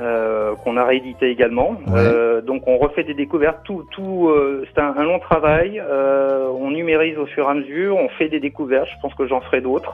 euh, 0.00 0.54
qu'on 0.62 0.76
a 0.76 0.84
réédité 0.84 1.28
également. 1.28 1.70
Ouais. 1.88 1.96
Euh, 1.98 2.40
donc 2.40 2.62
on 2.68 2.78
refait 2.78 3.02
des 3.02 3.14
découvertes. 3.14 3.58
Tout, 3.64 3.84
tout, 3.90 4.28
euh, 4.28 4.64
c'est 4.72 4.80
un, 4.80 4.94
un 4.96 5.02
long 5.04 5.18
travail. 5.18 5.80
Euh, 5.84 6.48
on 6.56 6.70
numérise 6.70 7.18
au 7.18 7.26
fur 7.26 7.46
et 7.46 7.50
à 7.50 7.54
mesure. 7.54 7.96
On 7.96 8.08
fait 8.10 8.28
des 8.28 8.38
découvertes. 8.38 8.86
Je 8.94 9.00
pense 9.02 9.12
que 9.14 9.26
j'en 9.26 9.40
ferai 9.40 9.60
d'autres. 9.60 9.92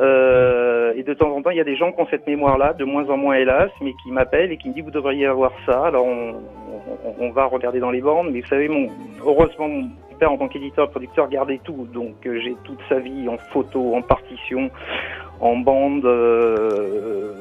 Euh, 0.00 0.92
et 0.96 1.04
de 1.04 1.14
temps 1.14 1.30
en 1.30 1.42
temps, 1.42 1.50
il 1.50 1.58
y 1.58 1.60
a 1.60 1.64
des 1.64 1.76
gens 1.76 1.92
qui 1.92 2.00
ont 2.00 2.06
cette 2.10 2.26
mémoire-là, 2.26 2.72
de 2.72 2.84
moins 2.84 3.08
en 3.08 3.16
moins 3.16 3.36
hélas, 3.36 3.70
mais 3.80 3.92
qui 4.02 4.10
m'appellent 4.10 4.50
et 4.50 4.56
qui 4.56 4.68
me 4.68 4.74
disent 4.74 4.84
vous 4.84 4.90
devriez 4.90 5.26
avoir 5.26 5.52
ça. 5.64 5.84
Alors 5.86 6.06
on, 6.06 6.34
on, 7.04 7.26
on 7.26 7.30
va 7.30 7.44
regarder 7.44 7.78
dans 7.78 7.92
les 7.92 8.00
bandes. 8.00 8.30
Mais 8.32 8.40
vous 8.40 8.48
savez, 8.48 8.66
mon, 8.68 8.88
heureusement, 9.24 9.68
en 10.24 10.38
tant 10.38 10.48
qu'éditeur 10.48 10.88
producteur 10.90 11.28
gardait 11.28 11.60
tout. 11.62 11.86
Donc 11.92 12.14
euh, 12.26 12.40
j'ai 12.42 12.56
toute 12.64 12.78
sa 12.88 12.98
vie 12.98 13.28
en 13.28 13.36
photo, 13.52 13.94
en 13.94 14.02
partition, 14.02 14.70
en 15.40 15.56
bande. 15.56 16.04
euh, 16.06 17.32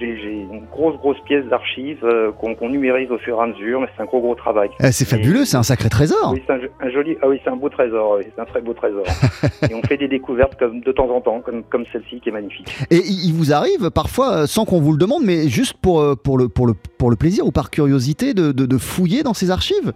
j'ai 0.00 0.46
une 0.52 0.62
grosse 0.70 0.96
grosse 0.98 1.18
pièce 1.26 1.44
d'archives 1.46 2.04
euh, 2.04 2.30
qu'on 2.30 2.68
numérise 2.68 3.10
au 3.10 3.18
fur 3.18 3.36
et 3.36 3.42
à 3.42 3.46
mesure, 3.48 3.80
mais 3.80 3.88
c'est 3.96 4.02
un 4.02 4.06
gros 4.06 4.20
gros 4.20 4.36
travail. 4.36 4.68
Euh, 4.80 4.90
C'est 4.92 5.04
fabuleux, 5.04 5.44
c'est 5.44 5.56
un 5.56 5.64
sacré 5.64 5.88
trésor. 5.88 6.30
Oui, 6.32 6.40
c'est 6.46 6.52
un, 6.52 6.60
un 6.86 6.90
joli. 6.90 7.16
Ah 7.20 7.26
oui, 7.28 7.40
c'est 7.42 7.50
un 7.50 7.56
beau 7.56 7.68
trésor. 7.68 8.14
oui, 8.18 8.24
c'est 8.32 8.40
un 8.40 8.44
très 8.44 8.60
beau 8.60 8.74
trésor. 8.74 9.02
et 9.68 9.74
on 9.74 9.82
fait 9.82 9.96
des 9.96 10.06
découvertes 10.06 10.56
comme 10.56 10.82
de 10.82 10.92
temps 10.92 11.10
en 11.10 11.20
temps, 11.20 11.40
comme 11.40 11.64
comme 11.64 11.84
celle-ci 11.92 12.20
qui 12.20 12.28
est 12.28 12.32
magnifique. 12.32 12.72
Et 12.92 12.98
il 13.08 13.32
vous 13.32 13.52
arrive 13.52 13.90
parfois, 13.90 14.46
sans 14.46 14.64
qu'on 14.64 14.80
vous 14.80 14.92
le 14.92 14.98
demande, 14.98 15.24
mais 15.24 15.48
juste 15.48 15.74
pour, 15.82 16.16
pour, 16.22 16.38
le, 16.38 16.48
pour, 16.48 16.68
le, 16.68 16.74
pour 16.74 17.10
le 17.10 17.16
plaisir 17.16 17.44
ou 17.44 17.50
par 17.50 17.68
curiosité, 17.68 18.34
de, 18.34 18.52
de- 18.52 18.66
de 18.66 18.78
fouiller 18.78 19.24
dans 19.24 19.34
ces 19.34 19.50
archives? 19.50 19.92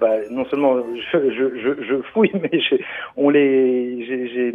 Bah, 0.00 0.16
non 0.30 0.44
seulement 0.46 0.76
je, 1.12 1.30
je, 1.30 1.58
je, 1.58 1.82
je 1.82 2.02
fouille, 2.12 2.32
mais 2.42 2.60
j'ai- 2.60 2.84
on 3.16 3.30
les, 3.30 4.04
j'ai- 4.04 4.28
j'ai 4.28 4.52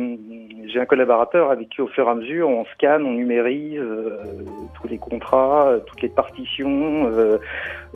j'ai 0.68 0.80
un 0.80 0.86
collaborateur 0.86 1.52
avec 1.52 1.70
qui 1.70 1.82
au 1.82 1.88
fur 1.88 2.08
et 2.08 2.10
à 2.12 2.16
mesure 2.16 2.48
on 2.48 2.66
scanne, 2.66 3.04
on 3.06 3.12
numérise 3.12 3.78
euh, 3.80 4.70
tous 4.74 4.88
les 4.88 4.98
contrats, 5.00 5.70
euh, 5.70 5.80
toutes 5.80 6.02
les 6.02 6.10
partitions, 6.10 7.08
euh, 7.08 7.40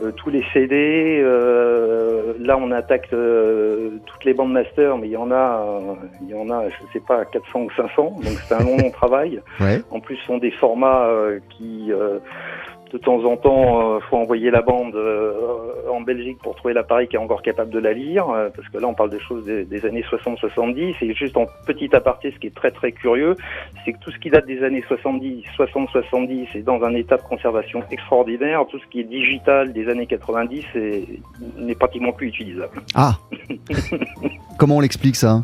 euh, 0.01 0.11
tous 0.11 0.29
les 0.29 0.43
CD. 0.53 1.21
euh, 1.23 2.33
là, 2.39 2.57
on 2.57 2.71
attaque 2.71 3.07
euh, 3.13 3.99
toutes 4.05 4.25
les 4.25 4.33
bandes 4.33 4.51
master, 4.51 4.97
mais 4.97 5.07
il 5.07 5.11
y 5.11 5.17
en 5.17 5.31
a, 5.31 5.95
il 6.21 6.27
y 6.27 6.33
en 6.33 6.49
a, 6.49 6.69
je 6.69 6.75
sais 6.91 6.99
pas, 6.99 7.23
400 7.25 7.61
ou 7.61 7.71
500. 7.71 8.19
Donc 8.23 8.39
c'est 8.47 8.53
un 8.55 8.61
long 8.61 8.77
long 8.77 8.91
travail. 8.91 9.41
Ouais. 9.59 9.81
En 9.91 9.99
plus, 9.99 10.17
ce 10.17 10.25
sont 10.25 10.37
des 10.37 10.51
formats 10.51 11.07
euh, 11.07 11.39
qui, 11.49 11.91
euh, 11.91 12.19
de 12.93 12.97
temps 12.99 13.23
en 13.25 13.35
temps, 13.35 13.95
euh, 13.95 13.99
faut 14.09 14.17
envoyer 14.17 14.51
la 14.51 14.61
bande 14.61 14.95
euh, 14.95 15.33
en 15.91 16.01
Belgique 16.01 16.37
pour 16.41 16.55
trouver 16.55 16.73
l'appareil 16.73 17.07
qui 17.07 17.15
est 17.15 17.19
encore 17.19 17.41
capable 17.41 17.69
de 17.71 17.79
la 17.79 17.93
lire, 17.93 18.29
euh, 18.29 18.49
parce 18.55 18.67
que 18.69 18.77
là, 18.77 18.87
on 18.87 18.93
parle 18.93 19.09
des 19.09 19.19
choses 19.19 19.43
des, 19.45 19.65
des 19.65 19.85
années 19.85 20.03
60-70. 20.09 20.95
Et 21.01 21.13
juste 21.13 21.35
en 21.35 21.45
petit 21.65 21.93
aparté, 21.95 22.31
ce 22.31 22.39
qui 22.39 22.47
est 22.47 22.55
très 22.55 22.71
très 22.71 22.91
curieux, 22.91 23.35
c'est 23.83 23.93
que 23.93 23.99
tout 23.99 24.11
ce 24.11 24.19
qui 24.19 24.29
date 24.29 24.45
des 24.45 24.63
années 24.63 24.83
70, 24.87 25.43
60-70 25.57 26.47
est 26.55 26.61
dans 26.61 26.81
un 26.83 26.93
état 26.93 27.17
de 27.17 27.23
conservation 27.23 27.83
extraordinaire. 27.91 28.63
Tout 28.69 28.79
ce 28.79 28.85
qui 28.87 29.01
est 29.01 29.03
digital 29.03 29.73
des 29.73 29.89
années 29.89 30.05
90 30.07 30.63
est- 30.75 31.05
n'est 31.57 31.75
pratiquement 31.75 32.11
plus 32.13 32.27
utilisable. 32.27 32.81
Ah 32.93 33.13
Comment 34.59 34.77
on 34.77 34.81
l'explique 34.81 35.15
ça? 35.15 35.41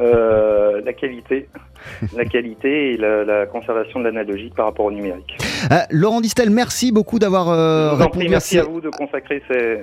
Euh, 0.00 0.80
la 0.84 0.92
qualité, 0.92 1.48
la 2.16 2.24
qualité 2.24 2.94
et 2.94 2.96
la, 2.96 3.24
la 3.24 3.46
conservation 3.46 4.00
de 4.00 4.04
l'analogique 4.06 4.54
par 4.54 4.66
rapport 4.66 4.86
au 4.86 4.90
numérique. 4.90 5.36
Euh, 5.70 5.76
Laurent 5.90 6.20
Distel, 6.20 6.50
merci 6.50 6.90
beaucoup 6.92 7.18
d'avoir 7.20 7.48
euh, 7.50 7.90
prie, 7.94 8.02
répondu 8.04 8.26
à 8.26 8.30
merci 8.30 8.54
ces- 8.54 8.60
à 8.60 8.64
vous 8.64 8.80
de 8.80 8.90
consacrer 8.90 9.42
ces- 9.48 9.78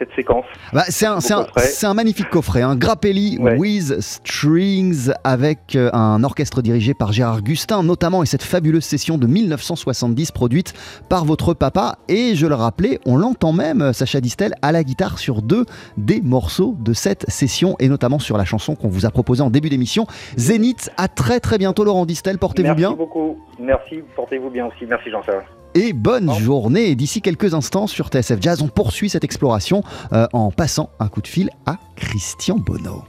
cette 0.00 0.12
séquence. 0.16 0.46
Bah, 0.72 0.84
c'est 0.88 1.06
un, 1.06 1.94
magnifique 1.94 2.30
coffret, 2.30 2.62
un 2.62 2.74
Grappelli 2.74 3.38
Ouais. 3.38 3.56
with 3.58 4.00
Strings 4.00 5.10
avec 5.24 5.76
euh, 5.76 5.90
un 5.92 6.24
orchestre 6.24 6.62
dirigé 6.62 6.94
par 6.94 7.12
Gérard 7.12 7.42
Gustin 7.42 7.82
notamment 7.82 8.22
et 8.22 8.26
cette 8.26 8.42
fabuleuse 8.42 8.84
session 8.84 9.18
de 9.18 9.26
1970 9.26 10.32
produite 10.32 10.72
par 11.08 11.24
votre 11.24 11.52
papa 11.54 11.98
et 12.08 12.34
je 12.34 12.46
le 12.46 12.54
rappelais, 12.54 12.98
on 13.04 13.16
l'entend 13.16 13.52
même 13.52 13.82
euh, 13.82 13.92
Sacha 13.92 14.20
Distel 14.20 14.54
à 14.62 14.72
la 14.72 14.82
guitare 14.82 15.18
sur 15.18 15.42
deux 15.42 15.66
des 15.98 16.22
morceaux 16.22 16.76
de 16.80 16.94
cette 16.94 17.28
session 17.30 17.76
et 17.78 17.88
notamment 17.88 18.18
sur 18.18 18.38
la 18.38 18.44
chanson 18.46 18.74
qu'on 18.74 18.88
vous 18.88 19.04
a 19.04 19.10
proposée 19.10 19.42
en 19.42 19.50
début 19.50 19.68
d'émission 19.68 20.06
Zénith. 20.36 20.90
À 20.96 21.08
très 21.08 21.40
très 21.40 21.58
bientôt 21.58 21.84
Laurent 21.84 22.06
Distel, 22.06 22.38
portez-vous 22.38 22.68
Merci 22.68 22.80
bien 22.80 22.92
beaucoup. 22.92 23.38
Merci, 23.58 24.02
portez-vous 24.16 24.48
bien 24.50 24.66
aussi. 24.66 24.86
Merci 24.86 25.10
Jean-Charles. 25.10 25.44
Et 25.74 25.92
bonne 25.92 26.32
journée. 26.34 26.90
Et 26.90 26.94
d'ici 26.94 27.20
quelques 27.20 27.54
instants 27.54 27.86
sur 27.86 28.08
TSF 28.08 28.40
Jazz, 28.40 28.62
on 28.62 28.68
poursuit 28.68 29.10
cette 29.10 29.24
exploration 29.24 29.82
euh, 30.12 30.26
en 30.32 30.50
passant 30.50 30.90
un 30.98 31.08
coup 31.08 31.22
de 31.22 31.28
fil 31.28 31.50
à 31.66 31.78
Christian 31.96 32.56
Bonneau. 32.56 33.04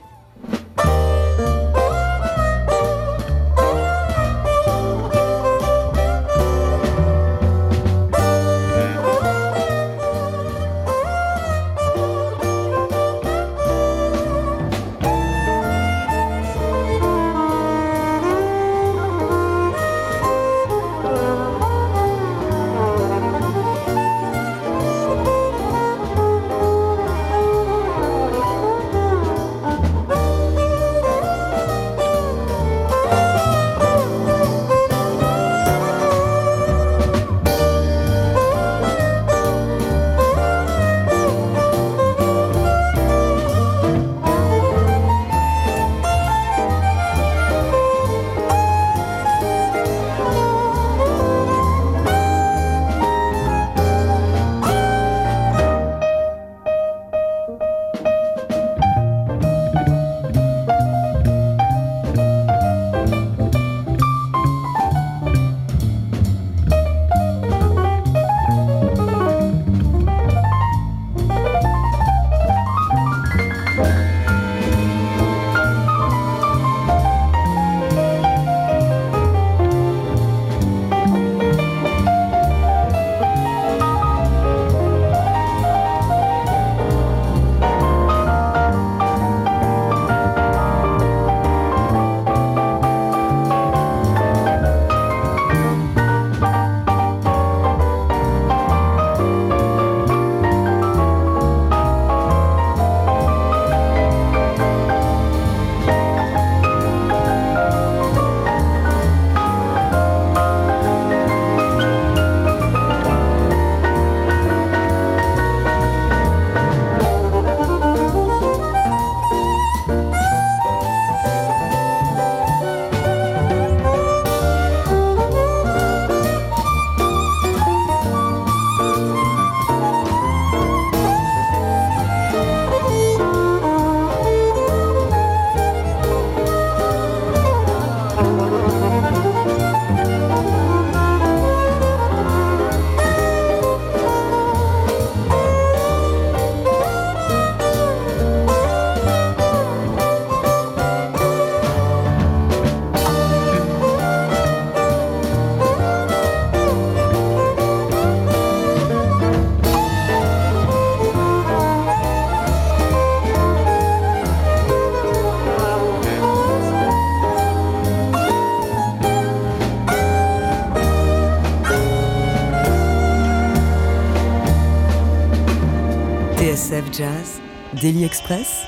Daily 177.74 178.03
Express, 178.03 178.66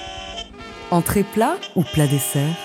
entrée 0.90 1.24
plat 1.24 1.58
ou 1.76 1.84
plat 1.84 2.08
dessert? 2.08 2.63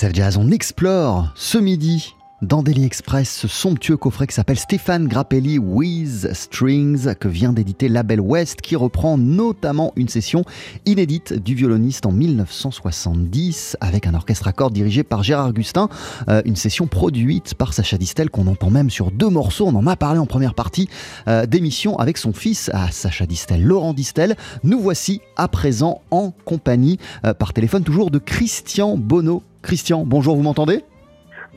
TSF 0.00 0.14
Jazz, 0.14 0.38
on 0.38 0.50
explore 0.50 1.30
ce 1.34 1.58
midi 1.58 2.14
dans 2.40 2.62
Daily 2.62 2.86
Express 2.86 3.36
ce 3.36 3.48
somptueux 3.48 3.98
coffret 3.98 4.26
qui 4.26 4.34
s'appelle 4.34 4.58
Stéphane 4.58 5.06
Grappelli 5.06 5.58
With 5.58 6.32
Strings 6.32 7.14
que 7.16 7.28
vient 7.28 7.52
d'éditer 7.52 7.90
Label 7.90 8.18
West 8.18 8.62
qui 8.62 8.76
reprend 8.76 9.18
notamment 9.18 9.92
une 9.96 10.08
session 10.08 10.46
inédite 10.86 11.34
du 11.34 11.54
violoniste 11.54 12.06
en 12.06 12.12
1970 12.12 13.76
avec 13.82 14.06
un 14.06 14.14
orchestre 14.14 14.48
à 14.48 14.54
cordes 14.54 14.72
dirigé 14.72 15.02
par 15.02 15.22
Gérard 15.22 15.48
Augustin, 15.48 15.90
euh, 16.30 16.40
une 16.46 16.56
session 16.56 16.86
produite 16.86 17.52
par 17.52 17.74
Sacha 17.74 17.98
Distel 17.98 18.30
qu'on 18.30 18.46
entend 18.46 18.70
même 18.70 18.88
sur 18.88 19.10
deux 19.10 19.28
morceaux, 19.28 19.66
on 19.66 19.74
en 19.74 19.86
a 19.86 19.96
parlé 19.96 20.18
en 20.18 20.26
première 20.26 20.54
partie 20.54 20.88
euh, 21.28 21.44
d'émission 21.44 21.98
avec 21.98 22.16
son 22.16 22.32
fils 22.32 22.70
Sacha 22.90 23.26
Distel, 23.26 23.62
Laurent 23.62 23.92
Distel. 23.92 24.34
Nous 24.64 24.80
voici 24.80 25.20
à 25.36 25.46
présent 25.48 26.00
en 26.10 26.32
compagnie 26.46 26.96
euh, 27.26 27.34
par 27.34 27.52
téléphone 27.52 27.84
toujours 27.84 28.10
de 28.10 28.18
Christian 28.18 28.96
Bonneau. 28.96 29.42
Christian, 29.62 30.04
bonjour, 30.06 30.36
vous 30.36 30.42
m'entendez? 30.42 30.84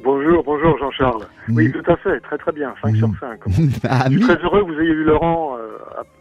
Bonjour, 0.03 0.43
bonjour 0.43 0.77
Jean-Charles. 0.79 1.23
Oui, 1.49 1.71
tout 1.71 1.89
à 1.89 1.95
fait, 1.97 2.19
très 2.19 2.37
très 2.37 2.51
bien, 2.51 2.73
5 2.81 2.95
sur 2.97 3.09
5. 3.19 3.39
Ah, 3.89 4.05
Je 4.09 4.17
suis 4.17 4.21
très 4.27 4.35
heureux 4.43 4.61
que 4.65 4.71
vous 4.73 4.79
ayez 4.81 4.89
eu 4.91 5.03
Laurent 5.05 5.55
euh, 5.57 5.77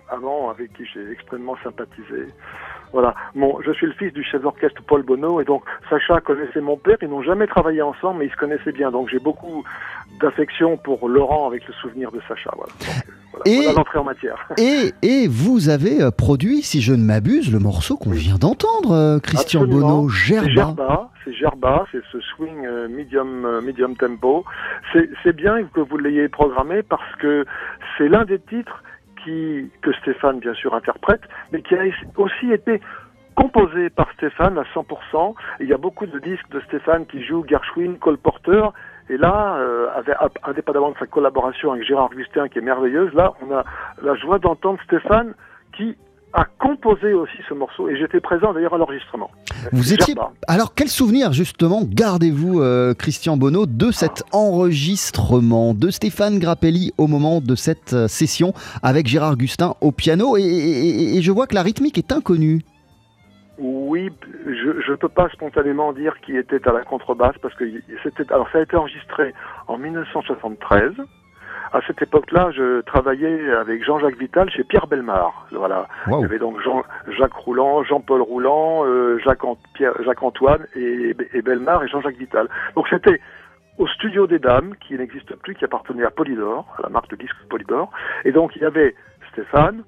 avant, 0.08 0.50
avec 0.50 0.72
qui 0.74 0.84
j'ai 0.94 1.10
extrêmement 1.10 1.56
sympathisé. 1.64 2.28
Voilà. 2.92 3.14
Bon, 3.34 3.58
je 3.64 3.72
suis 3.72 3.86
le 3.86 3.92
fils 3.94 4.12
du 4.12 4.22
chef 4.22 4.42
d'orchestre 4.42 4.82
Paul 4.86 5.02
Bonneau, 5.02 5.40
et 5.40 5.44
donc 5.44 5.64
Sacha 5.90 6.20
connaissait 6.20 6.60
mon 6.60 6.76
père. 6.76 6.98
Ils 7.02 7.08
n'ont 7.08 7.22
jamais 7.22 7.46
travaillé 7.46 7.82
ensemble, 7.82 8.20
mais 8.20 8.26
ils 8.26 8.30
se 8.30 8.36
connaissaient 8.36 8.72
bien. 8.72 8.90
Donc 8.92 9.08
j'ai 9.08 9.18
beaucoup 9.18 9.64
d'affection 10.20 10.76
pour 10.76 11.08
Laurent 11.08 11.46
avec 11.48 11.66
le 11.66 11.72
souvenir 11.74 12.12
de 12.12 12.20
Sacha. 12.28 12.50
Voilà. 12.54 12.72
Donc, 12.78 12.88
euh, 13.08 13.12
voilà, 13.32 13.44
Et- 13.46 13.56
voilà 13.62 13.78
l'entrée 13.78 13.98
en 13.98 14.04
matière. 14.04 14.48
Et, 14.58 14.92
et 15.02 15.26
vous 15.26 15.70
avez 15.70 16.02
euh, 16.02 16.10
produit, 16.10 16.60
si 16.62 16.82
je 16.82 16.92
ne 16.92 17.02
m'abuse, 17.02 17.50
le 17.50 17.58
morceau 17.58 17.96
qu'on 17.96 18.10
vient 18.10 18.36
d'entendre, 18.36 19.18
Christian 19.20 19.62
Absolument. 19.62 19.88
Bonneau, 20.02 20.10
C'est 20.10 20.26
Gerba. 20.26 20.50
Gerba, 20.52 21.10
c'est 21.24 21.32
Gerba, 21.32 21.86
c'est 21.92 22.02
ce 22.10 22.20
swing 22.20 22.66
euh, 22.66 22.88
medium 22.88 23.44
euh, 23.44 23.60
medium 23.60 23.96
tempo. 23.96 24.44
C'est 24.92 25.36
bien 25.36 25.64
que 25.64 25.80
vous 25.80 25.98
l'ayez 25.98 26.28
programmé 26.28 26.82
parce 26.82 27.16
que 27.16 27.44
c'est 27.96 28.08
l'un 28.08 28.24
des 28.24 28.38
titres 28.38 28.82
qui 29.24 29.70
que 29.82 29.92
Stéphane 29.92 30.40
bien 30.40 30.54
sûr 30.54 30.74
interprète, 30.74 31.22
mais 31.52 31.62
qui 31.62 31.74
a 31.74 31.84
aussi 32.16 32.52
été 32.52 32.80
composé 33.34 33.90
par 33.90 34.10
Stéphane 34.12 34.58
à 34.58 34.64
100%. 34.74 35.34
Il 35.60 35.68
y 35.68 35.72
a 35.72 35.78
beaucoup 35.78 36.06
de 36.06 36.18
disques 36.18 36.48
de 36.50 36.60
Stéphane 36.60 37.06
qui 37.06 37.22
jouent 37.24 37.44
Gershwin, 37.48 37.94
Cole 37.98 38.18
Porter. 38.18 38.68
Et 39.08 39.16
là, 39.16 39.56
euh, 39.56 39.88
avec, 39.94 40.16
indépendamment 40.44 40.90
de 40.92 40.98
sa 40.98 41.06
collaboration 41.06 41.72
avec 41.72 41.84
Gérard 41.84 42.10
Augustin 42.12 42.48
qui 42.48 42.58
est 42.58 42.62
merveilleuse, 42.62 43.12
là, 43.14 43.32
on 43.42 43.52
a 43.54 43.64
la 44.02 44.14
joie 44.16 44.38
d'entendre 44.38 44.78
Stéphane 44.84 45.34
qui 45.72 45.96
a 46.34 46.44
composé 46.58 47.12
aussi 47.12 47.36
ce 47.48 47.54
morceau. 47.54 47.88
Et 47.88 47.96
j'étais 47.96 48.20
présent 48.20 48.52
d'ailleurs 48.54 48.74
à 48.74 48.78
l'enregistrement. 48.78 49.30
Vous 49.72 49.92
étiez. 49.92 50.14
Alors, 50.48 50.74
quel 50.74 50.88
souvenir, 50.88 51.32
justement, 51.32 51.82
gardez-vous, 51.84 52.60
euh, 52.60 52.94
Christian 52.94 53.36
Bonneau, 53.36 53.66
de 53.66 53.90
cet 53.90 54.22
enregistrement 54.32 55.74
de 55.74 55.90
Stéphane 55.90 56.38
Grappelli 56.38 56.92
au 56.98 57.06
moment 57.06 57.40
de 57.40 57.54
cette 57.54 57.92
euh, 57.92 58.08
session 58.08 58.52
avec 58.82 59.06
Gérard 59.06 59.36
Gustin 59.36 59.74
au 59.80 59.92
piano 59.92 60.36
et, 60.36 60.42
et- 60.42 61.16
et 61.16 61.22
je 61.22 61.30
vois 61.30 61.46
que 61.46 61.54
la 61.54 61.62
rythmique 61.62 61.98
est 61.98 62.12
inconnue. 62.12 62.62
Oui, 63.58 64.08
je 64.46 64.90
ne 64.90 64.96
peux 64.96 65.08
pas 65.10 65.28
spontanément 65.28 65.92
dire 65.92 66.14
qui 66.24 66.36
était 66.36 66.66
à 66.66 66.72
la 66.72 66.82
contrebasse 66.82 67.36
parce 67.42 67.54
que 67.54 67.64
c'était 68.02 68.32
alors 68.32 68.48
ça 68.50 68.58
a 68.58 68.62
été 68.62 68.76
enregistré 68.76 69.34
en 69.68 69.76
1973. 69.78 70.92
À 71.72 71.80
cette 71.86 72.02
époque-là, 72.02 72.50
je 72.52 72.82
travaillais 72.82 73.50
avec 73.50 73.82
Jean-Jacques 73.82 74.18
Vital 74.18 74.50
chez 74.50 74.62
Pierre 74.64 74.86
Belmar. 74.86 75.46
Voilà. 75.52 75.88
Il 76.06 76.20
y 76.20 76.24
avait 76.24 76.38
donc 76.38 76.60
Jean, 76.60 76.82
Jacques 77.16 77.32
Rouland, 77.32 77.82
Jean-Paul 77.84 78.20
Rouland, 78.20 78.84
euh, 78.84 79.18
Jacques, 79.24 79.42
An- 79.44 79.56
Pierre- 79.74 80.00
Jacques 80.04 80.22
Antoine 80.22 80.66
et, 80.76 81.16
et 81.32 81.40
Belmar 81.42 81.82
et 81.82 81.88
Jean-Jacques 81.88 82.18
Vital. 82.18 82.48
Donc 82.76 82.88
c'était 82.88 83.20
au 83.78 83.86
studio 83.86 84.26
des 84.26 84.38
Dames, 84.38 84.74
qui 84.86 84.94
n'existe 84.98 85.34
plus, 85.36 85.54
qui 85.54 85.64
appartenait 85.64 86.04
à 86.04 86.10
Polydor, 86.10 86.66
à 86.78 86.82
la 86.82 86.88
marque 86.90 87.08
de 87.10 87.16
disques 87.16 87.36
Polydor. 87.48 87.90
Et 88.26 88.32
donc 88.32 88.54
il 88.56 88.62
y 88.62 88.66
avait 88.66 88.94
Stéphane, 89.32 89.82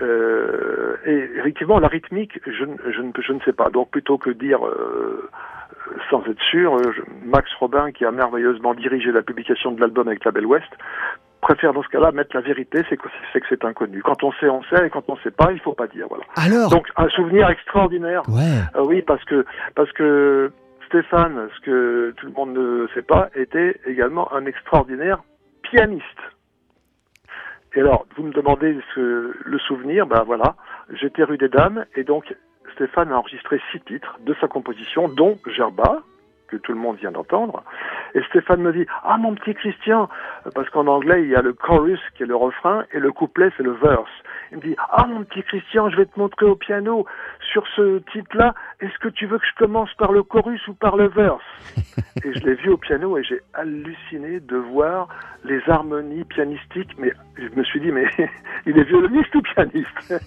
Euh, 0.00 0.96
et 1.06 1.30
effectivement, 1.38 1.78
la 1.78 1.86
rythmique, 1.88 2.40
je, 2.46 2.64
je 2.90 3.32
ne 3.32 3.40
sais 3.40 3.52
pas. 3.52 3.70
Donc 3.70 3.90
plutôt 3.90 4.18
que 4.18 4.30
dire 4.30 4.66
euh, 4.66 5.28
sans 6.10 6.24
être 6.26 6.40
sûr, 6.50 6.76
euh, 6.76 6.92
Max 7.24 7.50
Robin, 7.60 7.90
qui 7.92 8.04
a 8.04 8.10
merveilleusement 8.10 8.74
dirigé 8.74 9.12
la 9.12 9.22
publication 9.22 9.72
de 9.72 9.80
l'album 9.80 10.08
avec 10.08 10.24
Label 10.24 10.46
West, 10.46 10.68
préfère 11.40 11.72
dans 11.72 11.82
ce 11.82 11.88
cas-là 11.88 12.12
mettre 12.12 12.34
la 12.36 12.42
vérité, 12.42 12.82
c'est 12.88 12.96
que 12.96 13.08
c'est 13.48 13.64
inconnu. 13.64 14.00
Quand 14.02 14.22
on 14.22 14.32
sait, 14.34 14.48
on 14.48 14.62
sait, 14.64 14.86
et 14.86 14.90
quand 14.90 15.04
on 15.08 15.16
sait 15.18 15.30
pas, 15.32 15.50
il 15.52 15.58
faut 15.60 15.72
pas 15.72 15.88
dire. 15.88 16.06
Voilà. 16.08 16.24
Alors, 16.36 16.70
Donc 16.70 16.86
un 16.96 17.08
souvenir 17.08 17.50
extraordinaire. 17.50 18.22
ouais. 18.28 18.60
Ah 18.74 18.82
oui, 18.84 19.02
parce 19.02 19.24
que 19.24 19.44
parce 19.74 19.90
que 19.92 20.52
Stéphane, 20.86 21.48
ce 21.56 21.60
que 21.64 22.14
tout 22.16 22.26
le 22.26 22.32
monde 22.32 22.52
ne 22.56 22.86
sait 22.94 23.02
pas, 23.02 23.28
était 23.34 23.80
également 23.86 24.32
un 24.32 24.44
extraordinaire 24.46 25.18
pianiste. 25.62 26.04
Et 27.74 27.80
alors, 27.80 28.06
vous 28.16 28.24
me 28.24 28.32
demandez 28.32 28.78
ce- 28.94 29.32
le 29.44 29.58
souvenir, 29.60 30.06
ben 30.06 30.22
voilà, 30.26 30.54
j'étais 30.92 31.24
rue 31.24 31.38
des 31.38 31.48
Dames 31.48 31.86
et 31.96 32.04
donc 32.04 32.24
Stéphane 32.82 33.12
a 33.12 33.18
enregistré 33.18 33.60
six 33.70 33.80
titres 33.82 34.18
de 34.26 34.34
sa 34.40 34.48
composition, 34.48 35.06
dont 35.08 35.38
Gerba, 35.46 36.02
que 36.48 36.56
tout 36.56 36.72
le 36.72 36.78
monde 36.78 36.96
vient 36.96 37.12
d'entendre. 37.12 37.62
Et 38.14 38.20
Stéphane 38.24 38.60
me 38.60 38.72
dit, 38.72 38.86
ah 39.04 39.18
mon 39.18 39.36
petit 39.36 39.54
Christian, 39.54 40.08
parce 40.52 40.68
qu'en 40.70 40.88
anglais 40.88 41.22
il 41.22 41.28
y 41.28 41.36
a 41.36 41.42
le 41.42 41.52
chorus 41.52 42.00
qui 42.16 42.24
est 42.24 42.26
le 42.26 42.34
refrain 42.34 42.82
et 42.92 42.98
le 42.98 43.12
couplet 43.12 43.50
c'est 43.56 43.62
le 43.62 43.70
verse. 43.70 44.10
Il 44.52 44.58
me 44.58 44.62
dit, 44.62 44.76
ah 44.90 45.06
mon 45.06 45.24
petit 45.24 45.42
Christian, 45.42 45.88
je 45.88 45.96
vais 45.96 46.04
te 46.04 46.18
montrer 46.18 46.44
au 46.44 46.56
piano. 46.56 47.06
Sur 47.52 47.64
ce 47.74 48.00
titre-là, 48.12 48.54
est-ce 48.80 48.98
que 48.98 49.08
tu 49.08 49.26
veux 49.26 49.38
que 49.38 49.46
je 49.46 49.64
commence 49.64 49.88
par 49.94 50.12
le 50.12 50.22
chorus 50.22 50.60
ou 50.68 50.74
par 50.74 50.96
le 50.96 51.08
verse 51.08 51.40
Et 52.24 52.34
je 52.34 52.40
l'ai 52.40 52.54
vu 52.56 52.68
au 52.68 52.76
piano 52.76 53.16
et 53.16 53.24
j'ai 53.24 53.40
halluciné 53.54 54.40
de 54.40 54.56
voir 54.56 55.08
les 55.44 55.58
harmonies 55.68 56.24
pianistiques, 56.24 56.94
mais 56.98 57.14
je 57.36 57.48
me 57.56 57.64
suis 57.64 57.80
dit, 57.80 57.90
mais 57.90 58.04
il 58.66 58.78
est 58.78 58.84
violoniste 58.84 59.34
ou 59.34 59.40
pianiste 59.40 60.22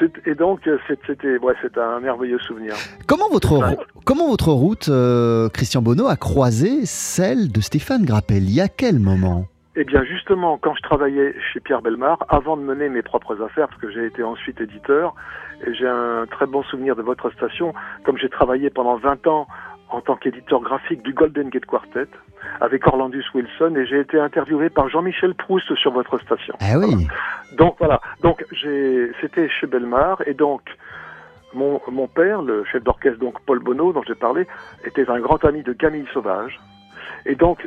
Et 0.26 0.34
donc 0.34 0.60
c'était 0.86 1.38
ouais, 1.38 1.54
un 1.76 2.00
merveilleux 2.00 2.38
souvenir. 2.38 2.74
Comment 3.06 3.28
votre, 3.30 3.76
comment 4.06 4.28
votre 4.28 4.52
route, 4.52 4.88
euh, 4.88 5.50
Christian 5.50 5.82
Bonneau, 5.82 6.06
a 6.06 6.16
croisé 6.16 6.86
celle 6.86 7.52
de 7.52 7.60
Stéphane 7.60 8.06
Grappelli? 8.06 8.60
À 8.62 8.68
quel 8.68 8.98
moment? 8.98 9.46
Eh 9.78 9.84
bien, 9.84 10.02
justement, 10.04 10.56
quand 10.56 10.74
je 10.74 10.80
travaillais 10.80 11.34
chez 11.52 11.60
Pierre 11.60 11.82
Belmar, 11.82 12.24
avant 12.30 12.56
de 12.56 12.62
mener 12.62 12.88
mes 12.88 13.02
propres 13.02 13.42
affaires, 13.42 13.68
parce 13.68 13.80
que 13.80 13.90
j'ai 13.90 14.06
été 14.06 14.22
ensuite 14.22 14.58
éditeur, 14.58 15.14
et 15.66 15.74
j'ai 15.74 15.86
un 15.86 16.24
très 16.30 16.46
bon 16.46 16.62
souvenir 16.62 16.96
de 16.96 17.02
votre 17.02 17.30
station, 17.30 17.74
comme 18.02 18.16
j'ai 18.16 18.30
travaillé 18.30 18.70
pendant 18.70 18.96
20 18.96 19.26
ans 19.26 19.46
en 19.90 20.00
tant 20.00 20.16
qu'éditeur 20.16 20.62
graphique 20.62 21.02
du 21.02 21.12
Golden 21.12 21.50
Gate 21.50 21.66
Quartet, 21.66 22.08
avec 22.62 22.86
Orlandus 22.86 23.24
Wilson, 23.34 23.74
et 23.76 23.84
j'ai 23.84 24.00
été 24.00 24.18
interviewé 24.18 24.70
par 24.70 24.88
Jean-Michel 24.88 25.34
Proust 25.34 25.74
sur 25.74 25.92
votre 25.92 26.18
station. 26.20 26.54
Ah 26.60 26.78
oui, 26.78 27.06
Donc 27.58 27.76
voilà, 27.78 28.00
donc 28.22 28.46
j'ai, 28.52 29.12
c'était 29.20 29.50
chez 29.50 29.66
Belmar, 29.66 30.22
et 30.26 30.32
donc 30.32 30.62
mon, 31.52 31.82
mon 31.90 32.08
père, 32.08 32.40
le 32.40 32.64
chef 32.64 32.82
d'orchestre, 32.82 33.18
donc 33.18 33.40
Paul 33.44 33.58
Bonneau, 33.58 33.92
dont 33.92 34.02
j'ai 34.08 34.14
parlé, 34.14 34.46
était 34.84 35.08
un 35.10 35.20
grand 35.20 35.44
ami 35.44 35.62
de 35.62 35.74
Camille 35.74 36.06
Sauvage. 36.14 36.58
Et 37.28 37.34
donc 37.34 37.58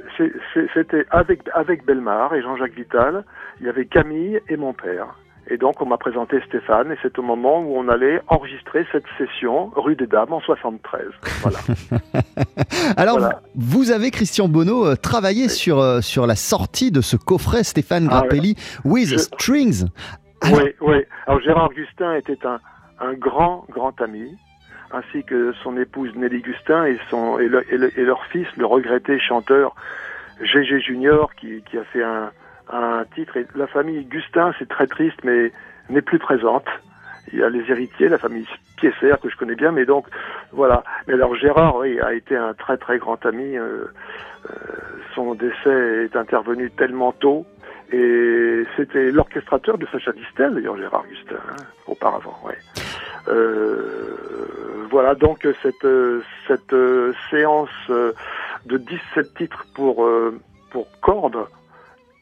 c'était 0.73 1.05
avec, 1.11 1.41
avec 1.53 1.85
Belmar 1.85 2.33
et 2.33 2.41
Jean-Jacques 2.41 2.73
Vital, 2.75 3.23
il 3.59 3.65
y 3.67 3.69
avait 3.69 3.85
Camille 3.85 4.39
et 4.47 4.57
mon 4.57 4.73
père. 4.73 5.07
Et 5.51 5.57
donc 5.57 5.81
on 5.81 5.85
m'a 5.85 5.97
présenté 5.97 6.39
Stéphane, 6.47 6.91
et 6.91 6.95
c'est 7.01 7.17
au 7.19 7.23
moment 7.23 7.59
où 7.61 7.75
on 7.75 7.89
allait 7.89 8.21
enregistrer 8.27 8.85
cette 8.91 9.03
session 9.17 9.71
rue 9.75 9.95
des 9.95 10.05
Dames 10.07 10.31
en 10.31 10.39
73. 10.41 11.01
Voilà. 11.41 11.57
Alors, 12.97 13.17
Voilà. 13.19 13.41
vous 13.55 13.91
avez, 13.91 14.11
Christian 14.11 14.47
Bonneau, 14.47 14.85
euh, 14.85 14.95
travaillé 14.95 15.49
sur, 15.49 15.79
euh, 15.79 16.01
sur 16.01 16.27
la 16.27 16.35
sortie 16.35 16.91
de 16.91 17.01
ce 17.01 17.17
coffret 17.17 17.63
Stéphane 17.63 18.07
Ah, 18.11 18.19
Grappelli 18.21 18.55
with 18.85 19.07
Je- 19.09 19.17
Strings. 19.17 19.85
Alors- 20.41 20.59
Oui, 20.59 20.69
oui. 20.81 20.97
Alors 21.27 21.41
Gérard 21.41 21.69
Gustin 21.73 22.13
était 22.15 22.45
un, 22.45 22.59
un 22.99 23.13
grand, 23.13 23.65
grand 23.71 23.99
ami, 24.01 24.37
ainsi 24.91 25.23
que 25.23 25.51
son 25.63 25.77
épouse 25.77 26.15
Nelly 26.15 26.41
Gustin 26.41 26.85
et, 26.85 26.97
son, 27.09 27.39
et, 27.39 27.47
le- 27.47 27.65
et 27.73 27.77
le- 27.77 27.99
et 27.99 28.03
leur 28.03 28.25
fils, 28.25 28.47
le 28.57 28.65
regretté 28.65 29.19
chanteur 29.19 29.75
Gégé 30.41 30.79
Junior, 30.79 31.33
qui, 31.35 31.61
qui 31.63 31.77
a 31.77 31.83
fait 31.83 32.03
un, 32.03 32.31
un 32.71 33.03
titre. 33.15 33.37
Et 33.37 33.45
la 33.55 33.67
famille 33.67 34.05
Gustin, 34.05 34.53
c'est 34.57 34.67
très 34.69 34.87
triste, 34.87 35.19
mais 35.23 35.51
n'est 35.89 36.01
plus 36.01 36.19
présente. 36.19 36.65
Il 37.33 37.39
y 37.39 37.43
a 37.43 37.49
les 37.49 37.69
héritiers, 37.69 38.07
la 38.09 38.17
famille 38.17 38.47
Piesser, 38.77 39.13
que 39.21 39.29
je 39.29 39.35
connais 39.35 39.55
bien, 39.55 39.71
mais 39.71 39.85
donc, 39.85 40.07
voilà. 40.51 40.83
Mais 41.07 41.13
alors 41.15 41.35
Gérard, 41.35 41.75
oui, 41.77 41.99
a 41.99 42.13
été 42.13 42.35
un 42.35 42.53
très, 42.53 42.77
très 42.77 42.97
grand 42.97 43.23
ami. 43.25 43.57
euh, 43.57 43.85
euh, 44.49 44.53
son 45.15 45.35
décès 45.35 46.05
est 46.05 46.15
intervenu 46.15 46.71
tellement 46.71 47.11
tôt. 47.11 47.45
Et 47.91 48.65
c'était 48.77 49.11
l'orchestrateur 49.11 49.77
de 49.77 49.85
Sacha 49.87 50.11
Distel, 50.11 50.53
d'ailleurs, 50.53 50.77
Gérard 50.77 51.05
Gustin, 51.07 51.35
hein, 51.35 51.55
auparavant, 51.87 52.37
ouais. 52.45 52.57
Euh, 53.27 54.85
voilà, 54.89 55.15
donc 55.15 55.47
cette, 55.61 55.87
cette 56.47 56.73
euh, 56.73 57.13
séance 57.29 57.69
euh, 57.89 58.13
de 58.65 58.77
17 58.77 59.33
titres 59.35 59.65
pour, 59.75 60.05
euh, 60.05 60.39
pour 60.71 60.87
cordes 61.01 61.45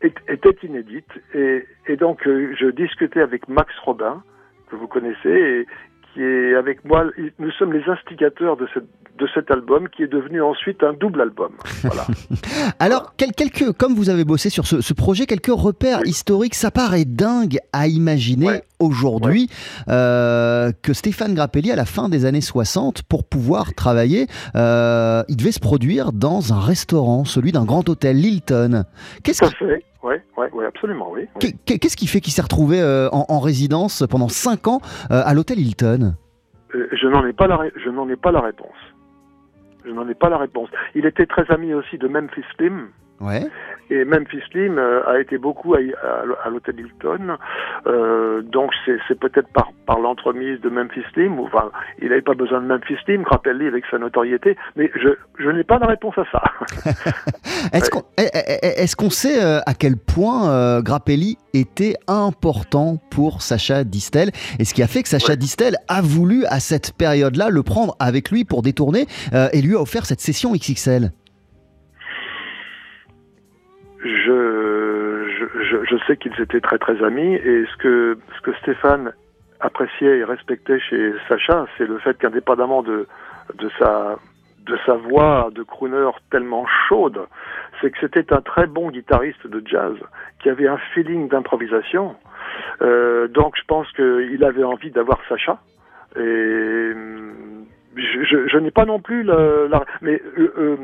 était 0.01 0.55
inédite. 0.63 1.09
Et, 1.33 1.65
et 1.87 1.95
donc, 1.95 2.21
je 2.25 2.69
discutais 2.69 3.21
avec 3.21 3.47
Max 3.47 3.73
Robin, 3.79 4.21
que 4.69 4.75
vous 4.75 4.87
connaissez, 4.87 5.29
et 5.29 5.67
qui 6.13 6.21
est 6.21 6.53
avec 6.53 6.85
moi. 6.85 7.05
Nous 7.39 7.51
sommes 7.51 7.73
les 7.73 7.83
instigateurs 7.89 8.57
de, 8.57 8.67
cette, 8.73 8.85
de 9.17 9.27
cet 9.33 9.51
album, 9.51 9.89
qui 9.89 10.03
est 10.03 10.07
devenu 10.11 10.41
ensuite 10.41 10.83
un 10.83 10.93
double 10.93 11.21
album. 11.21 11.51
Voilà. 11.83 12.05
Alors, 12.79 13.13
quel- 13.17 13.31
quelques, 13.31 13.71
comme 13.73 13.93
vous 13.95 14.09
avez 14.09 14.23
bossé 14.25 14.49
sur 14.49 14.65
ce, 14.67 14.81
ce 14.81 14.93
projet, 14.93 15.25
quelques 15.25 15.47
repères 15.51 15.99
Oui. 16.03 16.09
historiques, 16.09 16.55
ça 16.55 16.71
paraît 16.71 17.05
dingue 17.05 17.57
à 17.73 17.87
imaginer 17.87 18.47
Ouais. 18.47 18.63
aujourd'hui 18.79 19.49
euh, 19.89 20.71
que 20.81 20.93
Stéphane 20.93 21.33
Grappelli, 21.33 21.71
à 21.71 21.75
la 21.75 21.85
fin 21.85 22.09
des 22.09 22.25
années 22.25 22.41
60, 22.41 23.03
pour 23.03 23.23
pouvoir 23.23 23.73
travailler, 23.73 24.27
euh, 24.55 25.23
il 25.27 25.37
devait 25.37 25.51
se 25.51 25.59
produire 25.59 26.11
dans 26.13 26.53
un 26.53 26.59
restaurant, 26.59 27.25
celui 27.25 27.51
d'un 27.51 27.65
grand 27.65 27.87
hôtel, 27.89 28.17
l'Hilton. 28.17 28.83
Qu'est-ce 29.23 29.43
qui, 29.43 29.55
fait. 29.55 29.83
Oui, 30.03 30.15
ouais, 30.37 30.49
ouais, 30.53 30.65
absolument, 30.65 31.09
oui. 31.11 31.21
oui. 31.43 31.55
qu'est- 31.65 31.79
qu'est-ce 31.79 31.97
qui 31.97 32.07
fait 32.07 32.21
qu'il 32.21 32.31
s'est 32.33 32.41
retrouvé 32.41 32.79
euh, 32.81 33.09
en, 33.11 33.25
en 33.29 33.39
résidence 33.39 34.03
pendant 34.09 34.29
5 34.29 34.67
ans 34.67 34.81
à 35.09 35.33
l'hôtel 35.33 35.59
Hilton? 35.59 36.15
Je 36.73 37.07
n'en 37.07 37.25
ai 37.25 37.33
pas 37.33 37.47
la, 37.47 37.57
ré- 37.57 37.71
je 37.83 37.89
n'en 37.89 38.07
ai 38.09 38.15
pas 38.17 38.31
la 38.31 38.41
réponse. 38.41 38.75
Je 39.87 39.93
n'en 39.93 40.07
ai 40.09 40.15
pas 40.15 40.29
la 40.29 40.37
réponse. 40.37 40.69
Il 40.95 41.05
était 41.05 41.25
très 41.25 41.49
ami 41.49 41.73
aussi 41.73 41.97
de 41.97 42.07
Memphis 42.07 42.43
Slim. 42.55 42.89
Ouais. 43.19 43.47
Et 43.89 44.03
Memphis 44.03 44.41
Slim 44.51 44.77
euh, 44.77 45.01
a 45.07 45.19
été 45.21 45.37
beaucoup 45.37 45.73
à, 45.73 45.77
à- 45.77 46.45
à 46.45 46.49
l'hôtel 46.49 46.75
Hilton. 46.77 47.37
Euh, 47.87 48.41
donc 48.41 48.71
c'est, 48.85 49.17
peut-être 49.17 49.47
par, 49.53 49.71
par 49.85 49.99
l'entremise 49.99 50.59
de 50.59 50.69
Memphis 50.69 51.03
Slim. 51.13 51.39
Ou, 51.39 51.45
enfin, 51.45 51.71
il 52.01 52.09
n'avait 52.09 52.21
pas 52.21 52.33
besoin 52.33 52.59
de 52.61 52.67
Memphis 52.67 52.97
Slim, 53.05 53.23
Grappelli 53.23 53.65
avec 53.65 53.85
sa 53.89 53.97
notoriété. 53.97 54.57
Mais 54.75 54.91
je, 54.95 55.09
je 55.39 55.49
n'ai 55.49 55.63
pas 55.63 55.79
la 55.79 55.87
réponse 55.87 56.15
à 56.17 56.25
ça. 56.31 56.43
Est-ce 57.73 57.89
qu'on 57.89 58.03
est- 58.17 58.29
est- 58.35 58.83
est-ce 58.83 58.95
qu'on 58.95 59.09
sait 59.09 59.41
euh, 59.43 59.59
à 59.65 59.73
quel 59.73 59.95
point 59.97 60.49
euh, 60.51 60.81
Grappelli 60.81 61.37
était 61.53 61.95
important 62.07 62.97
pour 63.09 63.41
Sacha 63.41 63.83
Distel? 63.85 64.31
Et 64.59 64.65
ce 64.65 64.73
qui 64.73 64.83
a 64.83 64.87
fait 64.87 65.01
que 65.03 65.09
Sacha 65.09 65.29
Ouais. 65.29 65.37
Distel 65.37 65.75
a 65.87 66.01
voulu 66.01 66.45
à 66.45 66.59
cette 66.59 66.93
période-là 66.93 67.49
le 67.49 67.63
prendre 67.63 67.95
avec 67.99 68.31
lui 68.31 68.43
pour 68.45 68.61
détourner 68.61 69.05
euh, 69.33 69.47
et 69.53 69.61
lui 69.61 69.75
a 69.75 69.79
offert 69.81 70.05
cette 70.05 70.21
session 70.21 70.51
XXL 70.53 71.11
je, 74.03 75.47
je, 75.61 75.85
je, 75.85 75.97
sais 76.05 76.17
qu'ils 76.17 76.39
étaient 76.39 76.61
très 76.61 76.77
très 76.77 77.03
amis 77.03 77.35
et 77.35 77.65
ce 77.65 77.77
que, 77.77 78.17
ce 78.35 78.41
que 78.41 78.53
Stéphane 78.57 79.13
appréciait 79.59 80.19
et 80.19 80.23
respectait 80.23 80.79
chez 80.79 81.13
Sacha, 81.27 81.65
c'est 81.77 81.87
le 81.87 81.97
fait 81.99 82.17
qu'indépendamment 82.17 82.83
de, 82.83 83.07
de, 83.55 83.69
sa, 83.79 84.17
de 84.65 84.77
sa 84.85 84.93
voix 84.93 85.49
de 85.53 85.63
crooner 85.63 86.09
tellement 86.29 86.65
chaude, 86.87 87.25
c'est 87.81 87.89
que 87.91 87.97
c'était 87.99 88.31
un 88.33 88.41
très 88.41 88.67
bon 88.67 88.91
guitariste 88.91 89.47
de 89.47 89.61
jazz 89.65 89.95
qui 90.41 90.49
avait 90.49 90.67
un 90.67 90.77
feeling 90.93 91.27
d'improvisation. 91.27 92.15
Euh, 92.81 93.27
donc 93.27 93.55
je 93.57 93.63
pense 93.67 93.91
qu'il 93.93 94.43
avait 94.43 94.63
envie 94.63 94.91
d'avoir 94.91 95.19
Sacha. 95.27 95.59
Et 96.15 96.91
hum, 96.93 97.65
je, 97.95 98.23
je, 98.23 98.47
je 98.47 98.57
n'ai 98.57 98.71
pas 98.71 98.85
non 98.85 98.99
plus 98.99 99.23
la, 99.23 99.67
la- 99.69 99.85
mais 100.01 100.21
euh, 100.37 100.53
euh, 100.57 100.77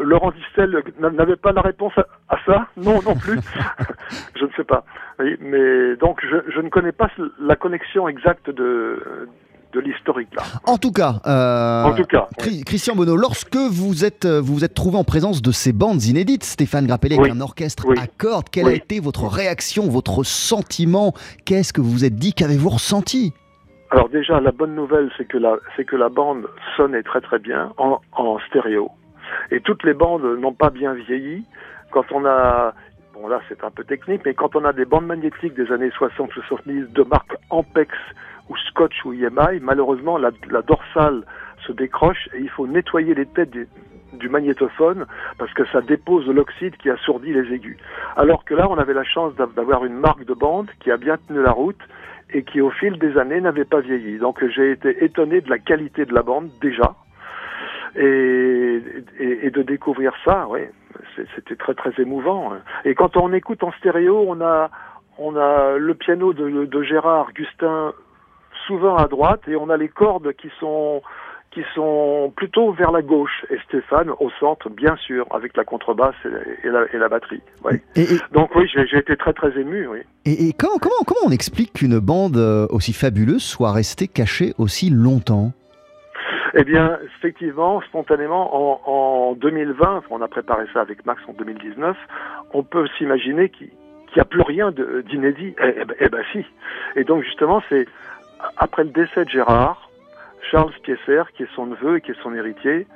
Laurent 0.00 0.30
Distel 0.32 0.82
n'avait 1.00 1.36
pas 1.36 1.52
la 1.52 1.60
réponse 1.62 1.92
à, 1.96 2.06
à 2.28 2.36
ça 2.46 2.66
Non, 2.76 3.00
non 3.04 3.14
plus. 3.16 3.38
je 4.38 4.44
ne 4.44 4.50
sais 4.56 4.64
pas. 4.64 4.84
Oui, 5.18 5.36
mais 5.40 5.96
donc 5.96 6.20
je, 6.22 6.36
je 6.54 6.60
ne 6.60 6.68
connais 6.68 6.92
pas 6.92 7.08
la 7.40 7.56
connexion 7.56 8.08
exacte 8.08 8.50
de 8.50 9.28
de 9.74 9.80
l'historique 9.80 10.34
là. 10.34 10.42
En 10.64 10.78
tout 10.78 10.92
cas, 10.92 11.20
euh, 11.26 11.84
En 11.84 11.94
tout 11.94 12.04
cas, 12.06 12.26
Chri- 12.38 12.64
Christian 12.64 12.94
Bonneau, 12.96 13.16
lorsque 13.16 13.54
vous 13.54 14.02
êtes, 14.06 14.24
euh, 14.24 14.40
vous 14.40 14.54
vous 14.54 14.64
êtes 14.64 14.72
trouvé 14.72 14.96
en 14.96 15.04
présence 15.04 15.42
de 15.42 15.52
ces 15.52 15.74
bandes 15.74 16.02
inédites, 16.04 16.42
Stéphane 16.44 16.86
Grappelli 16.86 17.18
avec 17.18 17.32
un 17.32 17.40
orchestre 17.42 17.84
à 18.00 18.06
cordes, 18.06 18.48
quelle 18.50 18.66
a 18.68 18.72
été 18.72 18.98
votre 18.98 19.26
réaction, 19.26 19.82
votre 19.88 20.22
sentiment? 20.24 21.12
Qu'est-ce 21.44 21.74
que 21.74 21.82
vous 21.82 21.90
vous 21.90 22.04
êtes 22.06 22.14
dit? 22.16 22.32
Qu'avez-vous 22.32 22.70
ressenti? 22.70 23.34
Alors 23.90 24.08
déjà, 24.08 24.40
la 24.40 24.52
bonne 24.52 24.74
nouvelle, 24.74 25.10
c'est 25.18 25.26
que 25.26 25.36
la, 25.36 25.56
c'est 25.76 25.84
que 25.84 25.96
la 25.96 26.08
bande 26.08 26.46
sonnait 26.78 27.02
très 27.02 27.20
très 27.20 27.38
bien 27.38 27.72
en, 27.76 28.00
en 28.12 28.38
stéréo. 28.48 28.90
Et 29.50 29.60
toutes 29.60 29.84
les 29.84 29.94
bandes 29.94 30.24
n'ont 30.38 30.52
pas 30.52 30.70
bien 30.70 30.94
vieilli. 30.94 31.44
Quand 31.90 32.04
on 32.12 32.24
a, 32.26 32.74
bon 33.14 33.28
là 33.28 33.40
c'est 33.48 33.64
un 33.64 33.70
peu 33.70 33.84
technique, 33.84 34.22
mais 34.24 34.34
quand 34.34 34.56
on 34.56 34.64
a 34.64 34.72
des 34.72 34.84
bandes 34.84 35.06
magnétiques 35.06 35.54
des 35.54 35.72
années 35.72 35.90
60-70 35.90 36.92
de 36.92 37.02
marque 37.02 37.34
Ampex 37.50 37.92
ou 38.48 38.56
Scotch 38.56 39.04
ou 39.04 39.12
EMI, 39.12 39.60
malheureusement 39.60 40.18
la, 40.18 40.30
dorsale 40.62 41.24
se 41.66 41.72
décroche 41.72 42.28
et 42.34 42.40
il 42.40 42.48
faut 42.50 42.66
nettoyer 42.66 43.14
les 43.14 43.26
têtes 43.26 43.56
du 44.12 44.28
magnétophone 44.28 45.06
parce 45.38 45.52
que 45.54 45.66
ça 45.66 45.80
dépose 45.80 46.26
de 46.26 46.32
l'oxyde 46.32 46.76
qui 46.76 46.90
assourdit 46.90 47.32
les 47.32 47.52
aigus. 47.52 47.76
Alors 48.16 48.44
que 48.44 48.54
là, 48.54 48.66
on 48.70 48.78
avait 48.78 48.94
la 48.94 49.04
chance 49.04 49.34
d'avoir 49.34 49.84
une 49.84 49.94
marque 49.94 50.24
de 50.24 50.34
bande 50.34 50.70
qui 50.80 50.90
a 50.90 50.96
bien 50.96 51.16
tenu 51.28 51.42
la 51.42 51.52
route 51.52 51.80
et 52.32 52.42
qui, 52.42 52.60
au 52.60 52.70
fil 52.70 52.98
des 52.98 53.16
années, 53.16 53.40
n'avait 53.40 53.64
pas 53.64 53.80
vieilli. 53.80 54.18
Donc 54.18 54.44
j'ai 54.48 54.72
été 54.72 55.04
étonné 55.04 55.40
de 55.40 55.50
la 55.50 55.58
qualité 55.58 56.04
de 56.04 56.14
la 56.14 56.22
bande 56.22 56.50
déjà. 56.60 56.94
Et, 58.00 58.80
et, 59.18 59.50
de 59.50 59.62
découvrir 59.62 60.12
ça, 60.24 60.46
oui, 60.48 60.60
c'était 61.34 61.56
très 61.56 61.74
très 61.74 61.90
émouvant. 62.00 62.52
Et 62.84 62.94
quand 62.94 63.16
on 63.16 63.32
écoute 63.32 63.64
en 63.64 63.72
stéréo, 63.72 64.24
on 64.28 64.40
a 64.40 64.70
on 65.18 65.34
a 65.36 65.76
le 65.76 65.94
piano 65.94 66.32
de, 66.32 66.64
de 66.64 66.82
Gérard 66.82 67.32
Gustin 67.32 67.92
souvent 68.68 68.96
à 68.96 69.08
droite 69.08 69.40
et 69.48 69.56
on 69.56 69.68
a 69.68 69.76
les 69.76 69.88
cordes 69.88 70.32
qui 70.34 70.48
sont 70.60 71.02
qui 71.50 71.62
sont 71.74 72.32
plutôt 72.36 72.72
vers 72.72 72.92
la 72.92 73.00
gauche 73.02 73.46
et 73.50 73.56
Stéphane 73.66 74.10
au 74.20 74.30
centre, 74.38 74.68
bien 74.68 74.96
sûr, 74.96 75.26
avec 75.30 75.56
la 75.56 75.64
contrebasse 75.64 76.14
et, 76.62 76.68
la, 76.68 76.84
et 76.92 76.98
la, 76.98 77.08
batterie. 77.08 77.40
Donc 78.32 78.54
oui, 78.54 78.68
j'ai 78.70 78.98
été 78.98 79.16
très 79.16 79.32
très 79.32 79.58
ému. 79.58 79.88
Oui. 79.88 79.98
Et, 80.26 80.52
comment, 80.52 80.76
comment, 80.78 81.02
comment 81.06 81.20
on 81.26 81.30
explique 81.30 81.72
qu'une 81.72 81.98
bande 82.00 82.36
euh, 82.36 82.66
aussi 82.70 82.92
fabuleuse 82.92 83.42
soit 83.42 83.72
restée 83.72 84.08
cachée 84.08 84.52
aussi 84.58 84.90
longtemps? 84.90 85.52
Eh 86.60 86.64
bien, 86.64 86.98
effectivement, 87.04 87.80
spontanément, 87.82 88.50
en, 88.52 89.30
en 89.30 89.32
2020, 89.34 90.02
on 90.10 90.20
a 90.22 90.28
préparé 90.28 90.66
ça 90.72 90.80
avec 90.80 91.06
Max 91.06 91.22
en 91.28 91.32
2019, 91.32 91.96
on 92.52 92.62
peut 92.64 92.88
s'imaginer 92.98 93.48
qu'il 93.48 93.70
n'y 94.16 94.20
a 94.20 94.24
plus 94.24 94.42
rien 94.42 94.72
d'inédit. 94.72 95.54
Eh, 95.62 95.74
eh, 95.76 95.84
ben, 95.84 95.94
eh 96.00 96.08
ben 96.08 96.22
si. 96.32 96.44
Et 96.96 97.04
donc 97.04 97.22
justement, 97.22 97.62
c'est 97.68 97.86
après 98.56 98.82
le 98.82 98.90
décès 98.90 99.24
de 99.24 99.30
Gérard, 99.30 99.88
Charles 100.50 100.72
Piesser, 100.82 101.22
qui 101.36 101.44
est 101.44 101.54
son 101.54 101.66
neveu 101.66 101.98
et 101.98 102.00
qui 102.00 102.10
est 102.10 102.22
son 102.22 102.34
héritier, 102.34 102.86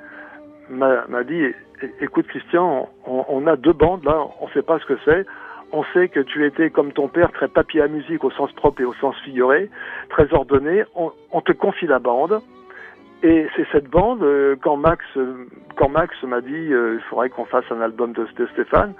m'a 0.69 1.23
dit 1.23 1.53
écoute 2.01 2.27
Christian, 2.27 2.89
on, 3.05 3.47
a 3.47 3.55
deux 3.55 3.73
bandes 3.73 4.03
là, 4.03 4.25
on 4.39 4.47
ne 4.47 4.51
sait 4.51 4.61
pas 4.61 4.79
ce 4.79 4.85
que 4.85 4.97
c'est. 5.05 5.25
On 5.71 5.83
sait 5.93 6.07
que 6.07 6.19
tu 6.19 6.45
étais 6.45 6.69
comme 6.69 6.91
ton 6.91 7.07
père 7.07 7.31
très 7.31 7.47
papier 7.47 7.81
à 7.81 7.87
musique 7.87 8.23
au 8.23 8.31
sens 8.31 8.51
propre 8.51 8.81
et 8.81 8.85
au 8.85 8.93
sens 8.95 9.15
figuré, 9.23 9.69
très 10.09 10.31
ordonné. 10.31 10.83
On, 10.95 11.41
te 11.41 11.51
confie 11.51 11.87
la 11.87 11.97
bande. 11.97 12.41
Et 13.23 13.47
c'est 13.55 13.65
cette 13.71 13.89
bande, 13.89 14.21
euh, 14.21 14.57
quand 14.61 14.75
Max, 14.75 15.03
quand 15.77 15.87
Max 15.87 16.13
m'a 16.23 16.41
dit 16.41 16.73
euh, 16.73 16.95
il 16.95 17.01
faudrait 17.09 17.29
qu'on 17.29 17.45
fasse 17.45 17.63
un 17.71 17.79
album 17.79 18.11
de, 18.11 18.27
Stéphane, 18.51 18.93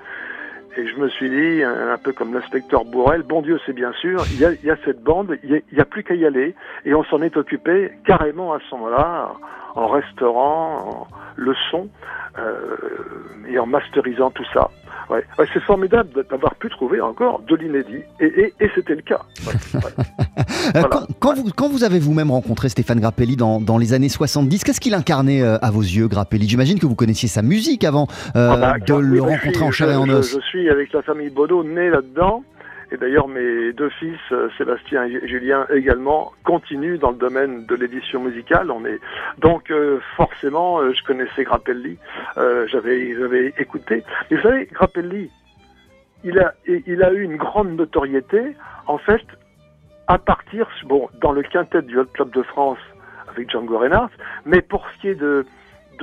et 0.77 0.88
je 0.88 0.95
me 0.95 1.09
suis 1.09 1.29
dit, 1.29 1.62
un, 1.62 1.97
peu 1.97 2.13
comme 2.13 2.33
l'inspecteur 2.33 2.86
Bourrel, 2.86 3.21
bon 3.21 3.41
Dieu, 3.41 3.59
c'est 3.65 3.73
bien 3.73 3.91
sûr, 3.93 4.23
il 4.31 4.39
y 4.39 4.45
a, 4.45 4.53
y 4.63 4.71
a 4.71 4.77
cette 4.86 5.03
bande, 5.03 5.38
il 5.43 5.62
n'y 5.71 5.79
a, 5.79 5.86
plus 5.86 6.03
qu'à 6.03 6.15
y 6.15 6.25
aller. 6.25 6.55
Et 6.86 6.95
on 6.95 7.03
s'en 7.03 7.21
est 7.21 7.38
occupé 7.38 7.91
carrément 8.05 8.53
à 8.53 8.59
ce 8.59 8.75
moment-là, 8.75 9.33
en 9.75 9.88
restaurant 9.88 11.07
le 11.36 11.53
son 11.71 11.88
euh, 12.38 12.77
et 13.47 13.59
en 13.59 13.65
masterisant 13.65 14.31
tout 14.31 14.45
ça. 14.53 14.69
Ouais. 15.09 15.23
c'est 15.53 15.62
formidable 15.62 16.25
d'avoir 16.29 16.55
pu 16.55 16.69
trouver 16.69 17.01
encore 17.01 17.41
de 17.41 17.55
l'inédit, 17.55 18.01
et, 18.19 18.53
et, 18.59 18.71
c'était 18.73 18.95
le 18.95 19.01
cas. 19.01 19.21
Euh, 20.75 20.81
quand, 21.19 21.33
vous, 21.36 21.49
quand, 21.55 21.67
vous, 21.67 21.83
avez 21.83 21.99
vous-même 21.99 22.31
rencontré 22.31 22.69
Stéphane 22.69 22.99
Grappelli 23.01 23.36
dans, 23.36 23.59
dans 23.59 23.77
les 23.77 23.91
années 23.91 24.07
70, 24.07 24.63
qu'est-ce 24.63 24.79
qu'il 24.79 24.93
incarnait 24.93 25.41
euh, 25.41 25.57
à 25.62 25.71
vos 25.71 25.81
yeux, 25.81 26.07
Grappelli? 26.07 26.47
J'imagine 26.47 26.79
que 26.79 26.86
vous 26.86 26.95
connaissiez 26.95 27.27
sa 27.27 27.41
musique 27.41 27.83
avant 27.83 28.07
euh, 28.38 28.49
ah 28.49 28.57
bah, 28.57 28.75
de 28.79 28.93
le 28.93 29.21
rencontrer 29.21 29.63
en 29.63 29.71
chair 29.71 29.91
et 29.91 29.95
en 29.95 30.07
os. 30.07 30.29
Je, 30.29 30.39
je, 30.39 30.45
suis 30.45 30.69
avec 30.69 30.93
la 30.93 31.01
famille 31.01 31.29
Baudot, 31.29 31.65
né 31.65 31.89
là-dedans. 31.89 32.43
Et 32.93 32.97
d'ailleurs, 32.97 33.27
mes 33.27 33.73
deux 33.73 33.89
fils, 33.89 34.19
euh, 34.32 34.49
Sébastien 34.56 35.06
et 35.06 35.27
Julien 35.27 35.65
également, 35.73 36.32
continuent 36.43 36.99
dans 36.99 37.10
le 37.10 37.17
domaine 37.17 37.65
de 37.65 37.73
l'édition 37.73 38.21
musicale. 38.21 38.69
On 38.69 38.86
est 38.86 38.99
donc 39.39 39.71
euh, 39.71 39.99
forcément, 40.15 40.79
euh, 40.79 40.93
je 40.93 41.03
connaissais 41.03 41.43
Grappelli, 41.43 41.97
j'avais, 42.36 43.15
j'avais 43.15 43.51
écouté. 43.58 44.03
Mais 44.29 44.38
vous 44.38 44.43
savez, 44.43 44.69
Grappelli, 44.71 45.32
il 46.23 46.38
a, 46.38 46.53
il 46.67 47.01
a 47.01 47.12
eu 47.12 47.23
une 47.23 47.38
grande 47.38 47.75
notoriété, 47.75 48.56
en 48.86 48.99
fait, 48.99 49.25
à 50.06 50.19
partir, 50.19 50.69
bon, 50.86 51.10
dans 51.19 51.32
le 51.32 51.41
quintet 51.41 51.82
du 51.82 51.97
Hot 51.97 52.06
Club 52.13 52.29
de 52.29 52.43
France 52.43 52.79
avec 53.27 53.49
Django 53.49 53.79
Reinhardt, 53.79 54.13
mais 54.45 54.62
pour 54.62 54.86
ce 54.91 55.01
qui 55.01 55.08
est 55.08 55.15
de 55.15 55.47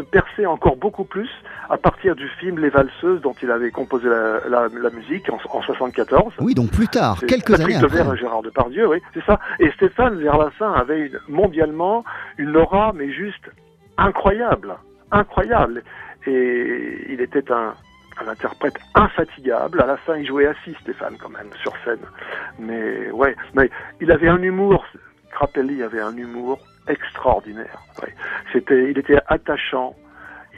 de 0.01 0.07
percer 0.07 0.47
encore 0.47 0.77
beaucoup 0.77 1.05
plus 1.05 1.29
à 1.69 1.77
partir 1.77 2.17
du 2.17 2.29
film 2.41 2.59
Les 2.59 2.71
Valseuses 2.71 3.21
dont 3.21 3.35
il 3.43 3.51
avait 3.51 3.71
composé 3.71 4.09
la, 4.09 4.69
musique 4.91 5.29
en, 5.31 5.39
en 5.53 5.63
74. 5.63 6.35
Oui, 6.41 6.55
donc 6.55 6.71
plus 6.71 6.89
tard, 6.89 7.21
quelques 7.29 7.61
années 7.61 7.77
après. 7.77 7.89
Devers, 7.89 8.17
Gérard 8.17 8.43
Depardieu, 8.43 8.89
oui, 8.89 8.99
c'est 9.15 9.25
ça. 9.25 9.39
Et 9.59 9.71
Stéphane, 9.73 10.19
vers 10.21 10.39
la 10.39 10.51
fin, 10.51 10.73
avait 10.73 11.07
une, 11.07 11.19
mondialement 11.29 12.05
une 12.39 12.57
aura, 12.57 12.93
mais 12.95 13.13
juste 13.13 13.51
incroyable, 13.99 14.75
incroyable. 15.11 15.83
Et 16.27 17.07
il 17.11 17.21
était 17.21 17.51
un, 17.53 17.75
un 18.25 18.29
interprète 18.29 18.79
infatigable. 18.95 19.83
À 19.83 19.87
la 19.87 19.97
fin, 19.99 20.17
il 20.17 20.27
jouait 20.27 20.47
assis, 20.47 20.75
Stéphane, 20.81 21.17
quand 21.21 21.31
même, 21.31 21.51
sur 21.63 21.73
scène. 21.85 22.07
Mais 22.59 23.11
ouais, 23.11 23.37
mais 23.55 23.71
il 24.01 24.11
avait 24.11 24.29
un 24.29 24.43
humour. 24.43 24.85
Crapelli 25.31 25.83
avait 25.83 26.01
un 26.01 26.17
humour 26.17 26.59
extraordinaire. 26.89 27.79
C'était, 28.53 28.91
il 28.91 28.99
était 28.99 29.19
attachant, 29.27 29.95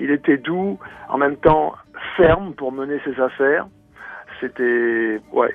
il 0.00 0.10
était 0.10 0.38
doux, 0.38 0.78
en 1.08 1.18
même 1.18 1.36
temps 1.36 1.74
ferme 2.16 2.54
pour 2.54 2.72
mener 2.72 3.00
ses 3.04 3.20
affaires. 3.20 3.66
C'était, 4.40 5.20
ouais, 5.32 5.54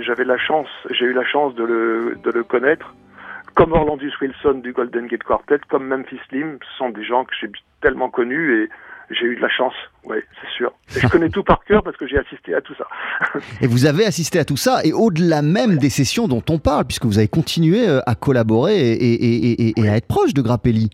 j'avais 0.00 0.24
la 0.24 0.36
chance, 0.36 0.68
j'ai 0.90 1.06
eu 1.06 1.12
la 1.12 1.24
chance 1.24 1.54
de 1.54 1.64
le, 1.64 2.18
de 2.22 2.30
le 2.30 2.44
connaître. 2.44 2.94
Comme 3.54 3.72
Orlandus 3.72 4.12
Wilson 4.20 4.54
du 4.54 4.72
Golden 4.72 5.06
Gate 5.06 5.22
Quartet, 5.22 5.60
comme 5.68 5.86
Memphis 5.86 6.20
Slim, 6.28 6.58
ce 6.60 6.76
sont 6.76 6.90
des 6.90 7.04
gens 7.04 7.24
que 7.24 7.32
j'ai 7.40 7.50
tellement 7.80 8.10
connus 8.10 8.64
et 8.64 8.68
j'ai 9.10 9.26
eu 9.26 9.36
de 9.36 9.40
la 9.40 9.48
chance, 9.48 9.74
oui, 10.04 10.16
c'est 10.40 10.50
sûr. 10.56 10.72
Et 10.96 11.00
je 11.00 11.08
connais 11.08 11.28
tout 11.28 11.42
par 11.42 11.64
cœur 11.64 11.82
parce 11.82 11.96
que 11.96 12.06
j'ai 12.06 12.18
assisté 12.18 12.54
à 12.54 12.60
tout 12.60 12.74
ça. 12.74 12.86
et 13.60 13.66
vous 13.66 13.86
avez 13.86 14.06
assisté 14.06 14.38
à 14.38 14.44
tout 14.44 14.56
ça, 14.56 14.80
et 14.84 14.92
au-delà 14.92 15.42
même 15.42 15.76
des 15.76 15.90
sessions 15.90 16.28
dont 16.28 16.42
on 16.48 16.58
parle, 16.58 16.84
puisque 16.84 17.04
vous 17.04 17.18
avez 17.18 17.28
continué 17.28 17.88
euh, 17.88 18.00
à 18.06 18.14
collaborer 18.14 18.92
et, 18.92 19.74
à 19.88 19.96
être 19.96 20.08
proche 20.08 20.34
de 20.34 20.42
Grappelli. 20.42 20.90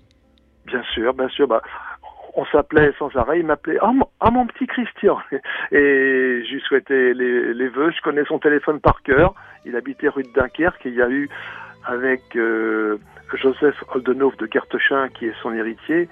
Bien 0.66 0.82
sûr, 0.94 1.14
bien 1.14 1.28
sûr. 1.28 1.48
Bah, 1.48 1.62
on 2.34 2.44
s'appelait 2.46 2.92
sans 2.98 3.14
arrêt, 3.16 3.40
il 3.40 3.46
m'appelait 3.46 3.78
ah, 3.82 3.92
ah, 4.20 4.30
mon 4.30 4.46
petit 4.46 4.66
Christian 4.66 5.18
et 5.72 6.42
je 6.46 6.52
lui 6.52 6.60
souhaitais 6.60 7.12
les, 7.14 7.54
les 7.54 7.68
vœux. 7.68 7.90
Je 7.90 8.00
connais 8.02 8.24
son 8.26 8.38
téléphone 8.38 8.80
par 8.80 9.02
cœur. 9.02 9.34
Il 9.64 9.76
habitait 9.76 10.08
rue 10.08 10.22
de 10.22 10.32
Dunkerque 10.32 10.86
et 10.86 10.90
il 10.90 10.94
y 10.94 11.02
a 11.02 11.10
eu 11.10 11.28
avec 11.86 12.36
euh, 12.36 12.98
Joseph 13.34 13.76
Oldenhoff 13.94 14.36
de 14.36 14.46
Kertechin 14.46 15.08
qui 15.08 15.26
est 15.26 15.34
son 15.42 15.52
héritier, 15.52 16.08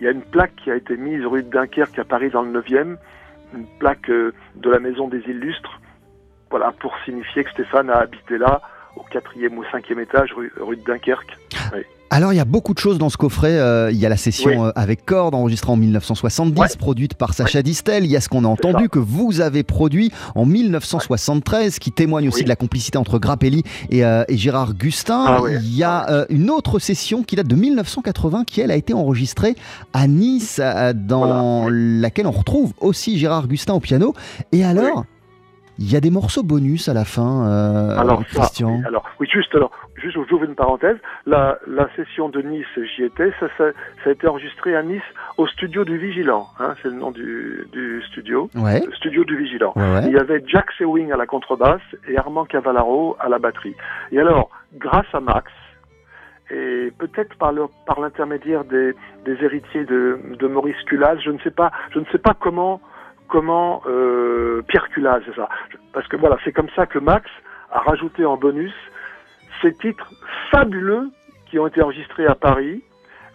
il 0.00 0.04
y 0.04 0.08
a 0.08 0.10
une 0.10 0.22
plaque 0.22 0.54
qui 0.56 0.70
a 0.70 0.76
été 0.76 0.96
mise 0.96 1.24
rue 1.24 1.42
de 1.42 1.50
Dunkerque 1.50 1.98
à 1.98 2.04
Paris 2.04 2.30
dans 2.30 2.42
le 2.42 2.60
9e, 2.60 2.96
une 3.54 3.66
plaque 3.78 4.10
euh, 4.10 4.32
de 4.56 4.70
la 4.70 4.78
Maison 4.78 5.08
des 5.08 5.20
Illustres, 5.20 5.80
voilà, 6.50 6.72
pour 6.72 6.94
signifier 7.04 7.44
que 7.44 7.50
Stéphane 7.50 7.90
a 7.90 7.98
habité 7.98 8.38
là, 8.38 8.62
au 8.96 9.02
quatrième 9.02 9.58
ou 9.58 9.64
cinquième 9.70 10.00
étage, 10.00 10.32
rue, 10.32 10.52
rue 10.56 10.76
de 10.76 10.82
Dunkerque. 10.82 11.36
Oui. 11.74 11.82
Alors 12.10 12.32
il 12.32 12.36
y 12.36 12.40
a 12.40 12.46
beaucoup 12.46 12.72
de 12.72 12.78
choses 12.78 12.98
dans 12.98 13.10
ce 13.10 13.16
coffret. 13.16 13.58
Euh, 13.58 13.90
il 13.92 13.98
y 13.98 14.06
a 14.06 14.08
la 14.08 14.16
session 14.16 14.66
euh, 14.66 14.70
avec 14.74 15.04
Cord 15.04 15.34
enregistrée 15.34 15.70
en 15.70 15.76
1970, 15.76 16.76
produite 16.76 17.14
par 17.14 17.34
Sacha 17.34 17.62
Distel. 17.62 18.04
Il 18.04 18.10
y 18.10 18.16
a 18.16 18.20
ce 18.20 18.28
qu'on 18.28 18.44
a 18.44 18.48
entendu 18.48 18.88
que 18.88 18.98
vous 18.98 19.40
avez 19.40 19.62
produit 19.62 20.10
en 20.34 20.46
1973, 20.46 21.78
qui 21.78 21.92
témoigne 21.92 22.28
aussi 22.28 22.44
de 22.44 22.48
la 22.48 22.56
complicité 22.56 22.96
entre 22.96 23.18
Grappelli 23.18 23.62
et, 23.90 24.04
euh, 24.04 24.24
Gérard 24.30 24.74
Gustin. 24.74 25.24
Ah 25.26 25.40
il 25.50 25.76
y 25.76 25.84
a 25.84 26.26
une 26.30 26.50
autre 26.50 26.78
session 26.78 27.22
qui 27.22 27.36
date 27.36 27.46
de 27.46 27.56
1980, 27.56 28.44
qui 28.44 28.60
elle 28.60 28.70
a 28.70 28.76
été 28.76 28.94
enregistrée 28.94 29.56
à 29.92 30.06
Nice, 30.06 30.60
dans 30.94 31.68
laquelle 31.70 32.26
on 32.26 32.32
retrouve 32.32 32.72
aussi 32.80 33.18
Gérard 33.18 33.48
Gustin 33.48 33.74
au 33.74 33.80
piano. 33.80 34.14
Et 34.52 34.64
alors 34.64 35.04
il 35.78 35.92
y 35.92 35.96
a 35.96 36.00
des 36.00 36.10
morceaux 36.10 36.42
bonus 36.42 36.88
à 36.88 36.94
la 36.94 37.04
fin, 37.04 37.46
euh, 37.46 37.98
alors, 37.98 38.24
Christian? 38.24 38.82
alors, 38.84 39.04
oui, 39.20 39.28
juste, 39.32 39.54
alors, 39.54 39.70
juste, 39.94 40.18
j'ouvre 40.28 40.44
une 40.44 40.56
parenthèse. 40.56 40.96
La, 41.24 41.58
la 41.68 41.88
session 41.94 42.28
de 42.28 42.42
Nice, 42.42 42.66
j'y 42.96 43.04
étais. 43.04 43.30
Ça, 43.38 43.46
ça, 43.56 43.64
ça, 44.02 44.10
a 44.10 44.12
été 44.12 44.26
enregistré 44.26 44.74
à 44.74 44.82
Nice 44.82 45.02
au 45.36 45.46
studio 45.46 45.84
du 45.84 45.96
Vigilant. 45.96 46.48
Hein, 46.58 46.74
c'est 46.82 46.88
le 46.88 46.96
nom 46.96 47.12
du, 47.12 47.68
du 47.72 48.02
studio. 48.10 48.50
Ouais. 48.56 48.84
Le 48.84 48.92
studio 48.94 49.24
du 49.24 49.36
Vigilant. 49.36 49.72
Il 50.04 50.12
y 50.12 50.18
avait 50.18 50.42
Jack 50.46 50.66
Sewing 50.78 51.12
à 51.12 51.16
la 51.16 51.26
contrebasse 51.26 51.80
et 52.08 52.18
Armand 52.18 52.44
Cavallaro 52.44 53.16
à 53.20 53.28
la 53.28 53.38
batterie. 53.38 53.76
Et 54.10 54.18
alors, 54.18 54.50
grâce 54.78 55.06
à 55.12 55.20
Max, 55.20 55.52
et 56.50 56.92
peut-être 56.98 57.36
par 57.36 57.52
l'intermédiaire 58.00 58.64
des, 58.64 58.94
des 59.24 59.44
héritiers 59.44 59.84
de, 59.84 60.18
de 60.38 60.46
Maurice 60.48 60.80
Culas, 60.86 61.16
je 61.22 61.30
ne 61.30 61.38
sais 61.40 61.50
pas, 61.50 61.70
je 61.92 61.98
ne 61.98 62.06
sais 62.06 62.18
pas 62.18 62.34
comment 62.38 62.80
comment 63.28 63.82
euh, 63.86 64.62
Pierre 64.68 64.88
Culaz, 64.90 65.20
c'est 65.26 65.34
ça. 65.34 65.48
Parce 65.92 66.06
que 66.08 66.16
voilà, 66.16 66.36
c'est 66.44 66.52
comme 66.52 66.68
ça 66.74 66.86
que 66.86 66.98
Max 66.98 67.28
a 67.70 67.80
rajouté 67.80 68.24
en 68.24 68.36
bonus 68.36 68.74
ces 69.62 69.72
titres 69.74 70.10
fabuleux 70.50 71.10
qui 71.46 71.58
ont 71.58 71.66
été 71.66 71.82
enregistrés 71.82 72.26
à 72.26 72.34
Paris 72.34 72.82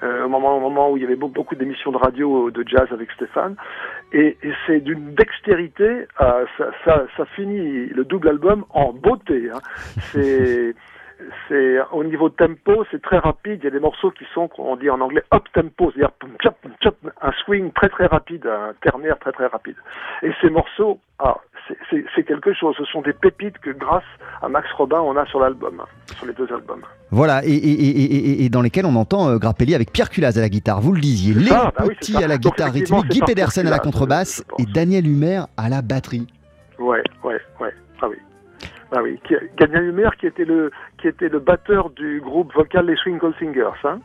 au, 0.02 0.28
moment, 0.28 0.58
au 0.58 0.60
moment 0.60 0.92
où 0.92 0.98
il 0.98 1.04
y 1.04 1.06
avait 1.06 1.16
beaucoup 1.16 1.56
d'émissions 1.56 1.94
de 1.94 1.98
radio 1.98 2.52
de 2.52 2.68
jazz 2.68 2.88
avec 2.92 3.10
Stéphane. 3.12 3.56
Et, 4.12 4.38
c'est 4.68 4.82
d'une 4.82 5.16
dextérité, 5.16 6.08
ça, 6.20 6.44
ça, 6.84 7.06
ça, 7.16 7.26
finit 7.38 7.88
le 7.88 8.04
double 8.04 8.28
album 8.28 8.66
en 8.70 8.92
beauté. 8.92 9.50
Hein. 9.50 9.60
C'est 10.12 10.76
c'est 11.48 11.78
au 11.92 12.04
niveau 12.04 12.30
tempo, 12.30 12.86
c'est 12.92 13.02
très 13.02 13.18
rapide. 13.18 13.60
Il 13.62 13.66
y 13.66 13.68
a 13.68 13.72
des 13.72 13.80
morceaux 13.80 14.12
qui 14.12 14.26
sont, 14.34 14.50
on 14.58 14.76
dit 14.76 14.90
en 14.90 15.00
anglais, 15.02 15.24
up 15.34 15.44
tempo, 15.54 15.92
c'est-à-dire 15.92 16.12
un 17.22 17.32
swing 17.44 17.72
très 17.72 17.90
très 17.90 18.08
rapide, 18.08 18.46
un 18.48 18.74
ternaire 18.82 19.18
très 19.20 19.32
très 19.32 19.48
rapide. 19.48 19.76
Et 20.22 20.32
ces 20.42 20.50
morceaux, 20.50 21.00
ah, 21.20 21.38
c'est 21.90 22.24
quelque 22.24 22.54
chose. 22.54 22.76
Ce 22.78 22.86
sont 22.86 23.02
des 23.02 23.14
pépites 23.14 23.58
que 23.60 23.70
grâce 23.70 24.04
à 24.42 24.50
Max 24.50 24.70
Robin, 24.74 25.00
on 25.00 25.16
a 25.16 25.26
sur 25.26 25.40
l'album, 25.40 25.84
sur 26.18 26.26
les 26.26 26.34
deux 26.34 26.52
albums. 26.52 26.84
Voilà, 27.12 27.42
et, 27.46 28.50
dans 28.50 28.62
lesquels 28.62 28.86
on 28.86 28.96
entend 28.96 29.30
euh, 29.30 29.38
Grappelli 29.38 29.76
avec 29.76 29.92
Pierre 29.92 30.10
Culaz 30.10 30.38
à 30.38 30.42
la 30.42 30.50
guitare, 30.50 30.82
vous 30.82 30.94
le 30.94 31.00
disiez, 31.00 31.34
Léo 31.34 31.54
bah 31.54 31.72
Petit 31.78 32.18
à 32.18 32.28
la 32.28 32.38
guitare 32.38 32.72
rythmique, 32.72 33.08
Guy 33.08 33.22
Pedersen 33.22 33.68
à 33.68 33.70
la 33.70 33.80
contrebasse 33.80 34.44
et 34.58 34.66
Daniel 34.66 35.08
Humer 35.08 35.42
à 35.58 35.70
la 35.70 35.82
batterie. 35.82 36.28
Ouais, 36.80 37.04
ouais, 37.24 37.40
ouais. 37.60 37.74
Ah 38.96 39.02
oui. 39.02 39.20
Daniel 39.58 39.86
Humer 39.86 40.10
qui 40.20 40.28
était 40.28 40.46
le 40.46 40.72
qui 41.02 41.08
était 41.08 41.30
le 41.30 41.40
batteur 41.40 41.90
du 41.90 42.22
groupe 42.22 42.54
vocal 42.54 42.86
Les 42.86 42.96
Swing 42.96 43.20
Singers. 43.40 43.72
Hein 43.84 44.00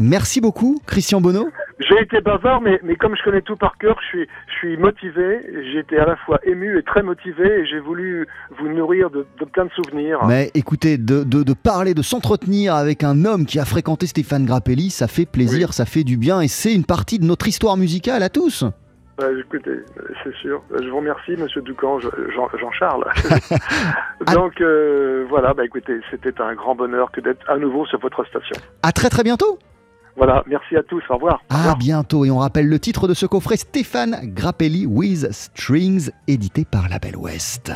Merci 0.00 0.40
beaucoup, 0.40 0.80
Christian 0.86 1.20
Bonneau. 1.20 1.50
J'ai 1.78 2.00
été 2.00 2.22
bavard, 2.22 2.62
mais, 2.62 2.80
mais 2.82 2.96
comme 2.96 3.14
je 3.16 3.22
connais 3.22 3.42
tout 3.42 3.56
par 3.56 3.76
cœur, 3.76 3.98
je 4.00 4.06
suis, 4.06 4.28
je 4.46 4.52
suis 4.54 4.76
motivé. 4.78 5.40
Été 5.78 5.98
à 5.98 6.06
la 6.06 6.16
fois 6.16 6.38
ému 6.44 6.78
et 6.78 6.82
très 6.82 7.02
motivé, 7.02 7.60
et 7.60 7.66
j'ai 7.66 7.80
voulu 7.80 8.26
vous 8.58 8.68
nourrir 8.68 9.10
de, 9.10 9.26
plein 9.52 9.66
de 9.66 9.70
souvenirs. 9.70 10.20
Mais 10.26 10.50
écoutez, 10.54 10.96
de, 10.96 11.22
de, 11.22 11.52
parler, 11.52 11.92
de 11.92 12.00
s'entretenir 12.00 12.74
avec 12.74 13.04
un 13.04 13.26
homme 13.26 13.44
qui 13.44 13.58
a 13.58 13.66
fréquenté 13.66 14.06
Stéphane 14.06 14.46
Grappelli, 14.46 14.88
ça 14.88 15.06
fait 15.06 15.26
plaisir, 15.26 15.74
ça 15.74 15.84
fait 15.84 16.04
du 16.04 16.16
bien, 16.16 16.40
et 16.40 16.48
c'est 16.48 16.74
une 16.74 16.84
partie 16.84 17.18
de 17.18 17.24
notre 17.24 17.46
histoire 17.46 17.76
musicale 17.76 18.22
à 18.22 18.30
tous. 18.30 18.64
Bah, 19.20 19.26
écoutez, 19.38 19.80
c'est 20.24 20.34
sûr. 20.36 20.62
Je 20.70 20.88
vous 20.88 20.96
remercie, 20.96 21.32
Monsieur 21.32 21.60
Doucan, 21.60 21.98
Jean-Charles. 22.00 23.04
Donc 24.34 24.60
euh, 24.62 25.26
voilà, 25.28 25.52
bah 25.52 25.64
écoutez, 25.64 26.00
c'était 26.10 26.40
un 26.40 26.54
grand 26.54 26.74
bonheur 26.74 27.10
que 27.12 27.20
d'être 27.20 27.48
à 27.50 27.58
nouveau 27.58 27.84
sur 27.86 27.98
votre 28.00 28.24
station. 28.24 28.56
À 28.82 28.92
très 28.92 29.10
très 29.10 29.22
bientôt. 29.22 29.58
Voilà, 30.16 30.42
merci 30.46 30.74
à 30.76 30.82
tous, 30.82 31.02
au 31.10 31.14
revoir. 31.14 31.42
À 31.50 31.74
bientôt, 31.76 32.24
et 32.24 32.30
on 32.30 32.38
rappelle 32.38 32.68
le 32.68 32.78
titre 32.78 33.08
de 33.08 33.14
ce 33.14 33.26
coffret 33.26 33.56
Stéphane 33.56 34.16
Grappelli 34.22 34.86
with 34.86 35.30
Strings, 35.32 36.10
édité 36.26 36.64
par 36.70 36.88
La 36.88 36.98
Belle 36.98 37.16
Ouest. 37.16 37.72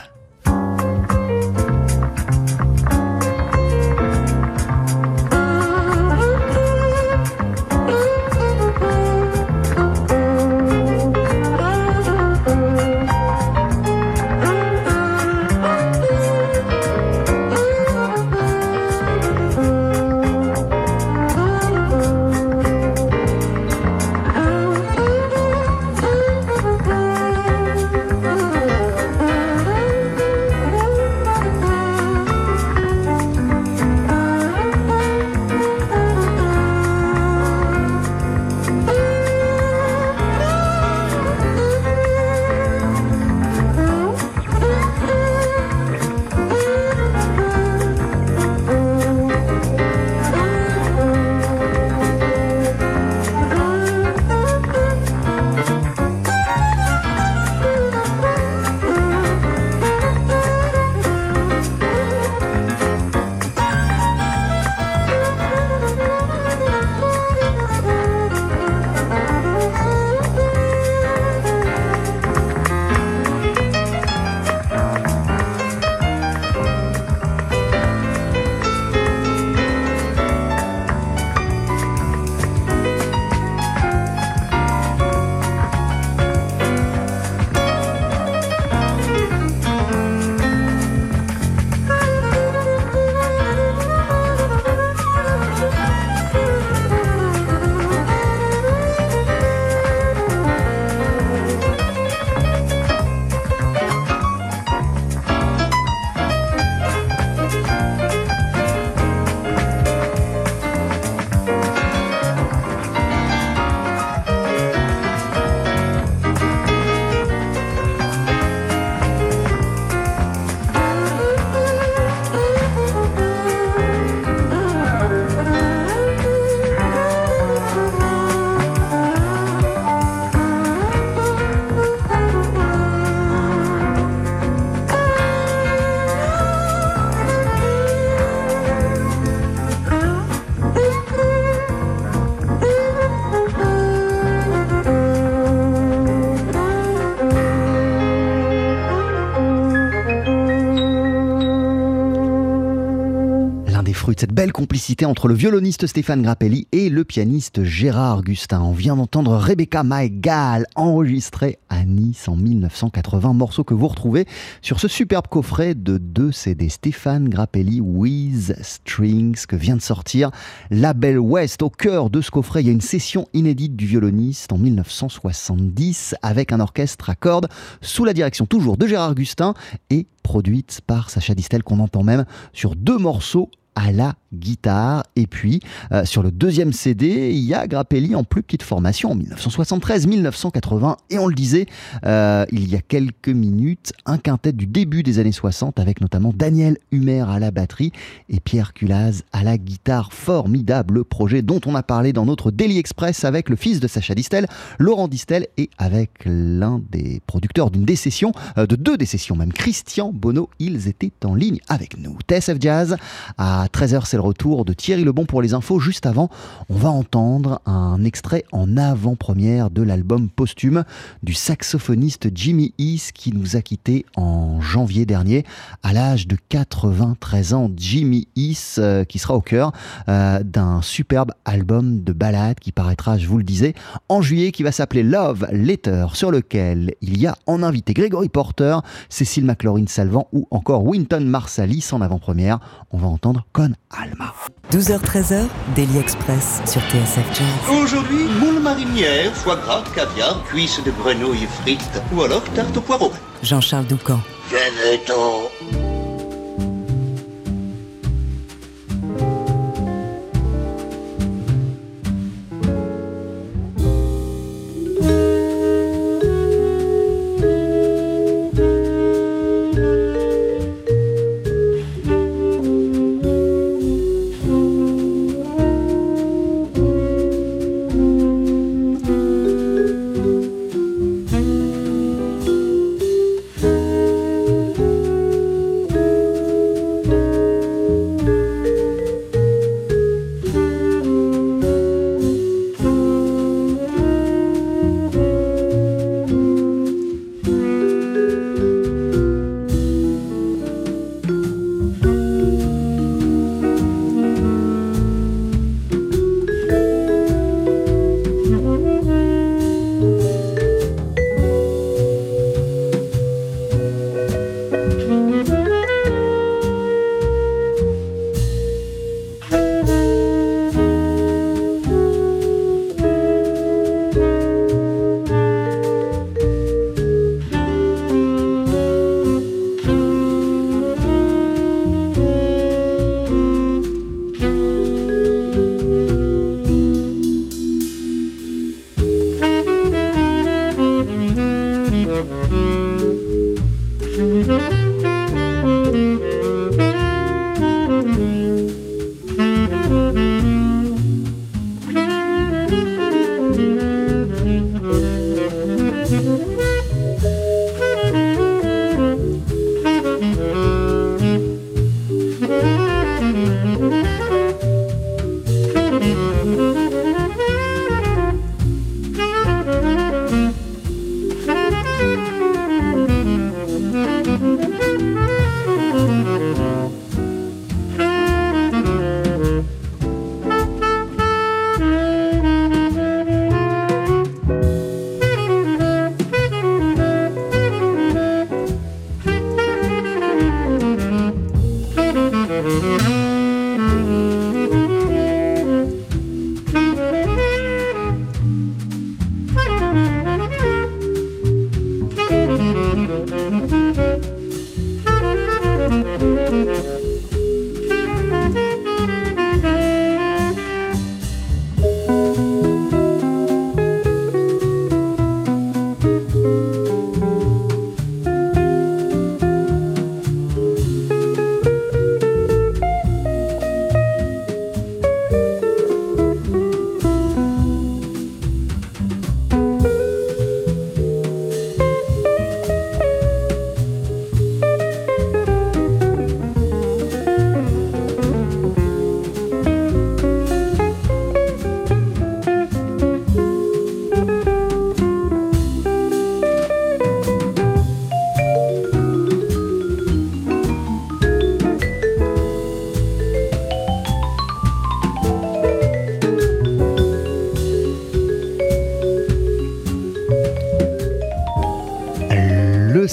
Entre 155.05 155.29
le 155.29 155.35
violoniste 155.35 155.87
Stéphane 155.87 156.23
Grappelli 156.23 156.67
et 156.73 156.91
le 156.91 157.05
pianiste 157.05 157.63
Gérard 157.63 158.19
Augustin. 158.19 158.61
On 158.61 158.73
vient 158.73 158.97
d'entendre 158.97 159.37
Rebecca 159.37 159.85
Maïgal 159.85 160.67
enregistrée 160.75 161.59
à 161.69 161.85
Nice 161.85 162.27
en 162.27 162.35
1980, 162.35 163.35
morceau 163.35 163.63
que 163.63 163.73
vous 163.73 163.87
retrouvez 163.87 164.27
sur 164.63 164.81
ce 164.81 164.89
superbe 164.89 165.29
coffret 165.29 165.77
de 165.77 165.97
deux 165.97 166.33
CD 166.33 166.69
Stéphane 166.69 167.29
Grappelli 167.29 167.81
with 167.81 168.53
Strings 168.63 169.47
que 169.47 169.55
vient 169.55 169.77
de 169.77 169.81
sortir 169.81 170.33
La 170.73 170.93
Belle 170.93 171.21
West. 171.21 171.63
Au 171.63 171.71
cœur 171.71 172.11
de 172.11 172.21
ce 172.21 172.33
coffret, 172.33 172.63
il 172.63 172.67
y 172.67 172.71
a 172.71 172.73
une 172.73 172.81
session 172.81 173.29
inédite 173.33 173.77
du 173.77 173.87
violoniste 173.87 174.53
en 174.53 174.59
1970 174.59 176.17
avec 176.21 176.51
un 176.51 176.59
orchestre 176.59 177.11
à 177.11 177.15
cordes 177.15 177.47
sous 177.81 178.05
la 178.05 178.13
direction 178.13 178.45
toujours 178.45 178.77
de 178.77 178.89
Gérard 178.89 179.13
Augustin 179.13 179.55
et 179.91 180.09
produite 180.25 180.81
par 180.85 181.11
Sacha 181.11 181.37
Distel 181.37 181.63
qu'on 181.63 181.79
entend 181.79 182.03
même 182.03 182.25
sur 182.53 182.75
deux 182.75 182.99
morceaux 182.99 183.51
à 183.75 183.93
la 183.93 184.15
guitare. 184.33 185.05
Et 185.17 185.27
puis, 185.27 185.61
euh, 185.93 186.05
sur 186.05 186.23
le 186.23 186.31
deuxième 186.31 186.73
CD, 186.73 187.31
il 187.33 187.45
y 187.45 187.55
a 187.55 187.67
Grappelli 187.67 188.15
en 188.15 188.25
plus 188.25 188.43
petite 188.43 188.63
formation 188.63 189.13
en 189.13 189.15
1973, 189.15 190.07
1980. 190.07 190.97
Et 191.11 191.19
on 191.19 191.27
le 191.27 191.35
disait 191.35 191.67
euh, 192.05 192.45
il 192.53 192.69
y 192.69 192.77
a 192.77 192.81
quelques 192.81 193.29
minutes, 193.29 193.93
un 194.07 194.19
quintet 194.19 194.53
du 194.53 194.67
début 194.67 195.03
des 195.03 195.19
années 195.19 195.33
60 195.33 195.79
avec 195.79 196.01
notamment 196.01 196.33
Daniel 196.35 196.79
Humer 196.93 197.25
à 197.29 197.39
la 197.39 197.51
batterie 197.51 197.93
et 198.29 198.41
Pierre 198.41 198.73
Culaz 198.73 199.23
à 199.33 199.43
la 199.43 199.59
guitare. 199.59 200.13
Formidable 200.13 201.05
projet 201.05 201.43
dont 201.43 201.61
on 201.67 201.75
a 201.75 201.83
parlé 201.83 202.13
dans 202.13 202.25
notre 202.25 202.51
Daily 202.51 202.79
Express 202.79 203.25
avec 203.25 203.49
le 203.49 203.57
fils 203.57 203.81
de 203.81 203.89
Sacha 203.89 204.15
Distel, 204.15 204.47
Laurent 204.79 205.09
Distel, 205.09 205.47
et 205.57 205.71
avec 205.79 206.11
l'un 206.25 206.81
des 206.91 207.21
producteurs 207.27 207.71
d'une 207.71 207.85
décession, 207.85 208.33
euh, 208.59 208.67
de 208.67 208.77
deux 208.77 208.97
décessions 208.97 209.37
même, 209.37 209.53
Christian 209.53 210.13
Bonneau. 210.13 210.49
Ils 210.59 210.89
étaient 210.89 211.13
en 211.25 211.35
ligne 211.35 211.59
avec 211.69 211.99
nous. 211.99 212.17
TSF 212.29 212.57
Jazz 212.61 212.97
à 213.39 213.64
13h, 213.67 214.07
c'est 214.07 214.17
le 214.17 214.23
retour 214.23 214.65
de 214.65 214.73
Thierry 214.73 215.05
Lebon 215.05 215.25
pour 215.25 215.43
les 215.43 215.55
infos. 215.55 215.81
Juste 215.81 216.07
avant, 216.07 216.31
on 216.69 216.77
va 216.77 216.91
entendre 216.91 217.61
un 217.67 218.03
extrait 218.05 218.45
en 218.53 218.77
avant-première 218.77 219.71
de 219.71 219.83
l'album 219.83 220.29
posthume 220.29 220.85
du 221.23 221.35
saxophoniste 221.35 222.29
Jimmy 222.35 222.75
East 222.79 223.13
qui 223.13 223.33
nous 223.33 223.57
a 223.57 223.63
quittés 223.63 224.07
en 224.17 224.61
janvier 224.61 225.07
dernier 225.07 225.45
à 225.83 225.93
l'âge 225.93 226.27
de 226.27 226.37
93 226.49 227.55
ans. 227.55 227.71
Jimmy 227.77 228.29
East 228.37 228.79
euh, 228.79 229.05
qui 229.05 229.19
sera 229.19 229.35
au 229.35 229.41
cœur 229.41 229.73
euh, 230.09 230.43
d'un 230.43 230.83
superbe 230.83 231.33
album 231.45 232.03
de 232.03 232.13
ballades 232.13 232.59
qui 232.61 232.73
paraîtra, 232.73 233.19
je 233.19 233.27
vous 233.27 233.39
le 233.39 233.45
disais, 233.45 233.75
en 234.09 234.23
juillet 234.23 234.53
qui 234.53 234.63
va 234.63 234.73
s'appeler 234.73 235.03
Love 235.03 235.47
Letter 235.53 236.07
sur 236.15 236.31
lequel 236.31 236.95
il 237.01 237.19
y 237.19 237.27
a 237.27 237.37
en 237.47 237.63
invité 237.63 237.95
Gregory 237.95 238.29
Porter, 238.29 238.79
Cécile 239.09 239.45
McLaurin 239.45 239.87
Salvant 239.87 240.29
ou 240.33 240.47
encore 240.51 240.85
Winton 240.85 241.21
Marsalis 241.21 241.89
en 241.93 242.01
avant-première. 242.01 242.59
On 242.91 242.99
va 242.99 243.09
entendre 243.09 243.47
Con 243.55 243.77
Alma. 243.91 244.35
12h-13h, 244.73 245.47
Daily 245.77 245.99
Express 245.99 246.61
sur 246.67 246.81
TSF 246.91 247.25
Jazz. 247.39 247.79
Aujourd'hui, 247.81 248.25
moule 248.41 248.61
marinière, 248.61 249.33
foie 249.33 249.55
gras, 249.55 249.85
caviar, 249.95 250.43
cuisses 250.43 250.83
de 250.83 250.91
grenouille 250.91 251.47
frites 251.63 252.03
ou 252.13 252.23
alors 252.23 252.43
tarte 252.57 252.77
au 252.77 252.81
poireau. 252.81 253.13
Jean-Charles 253.45 253.87
Doucan. 253.87 254.19
Venez-t'en 254.51 256.04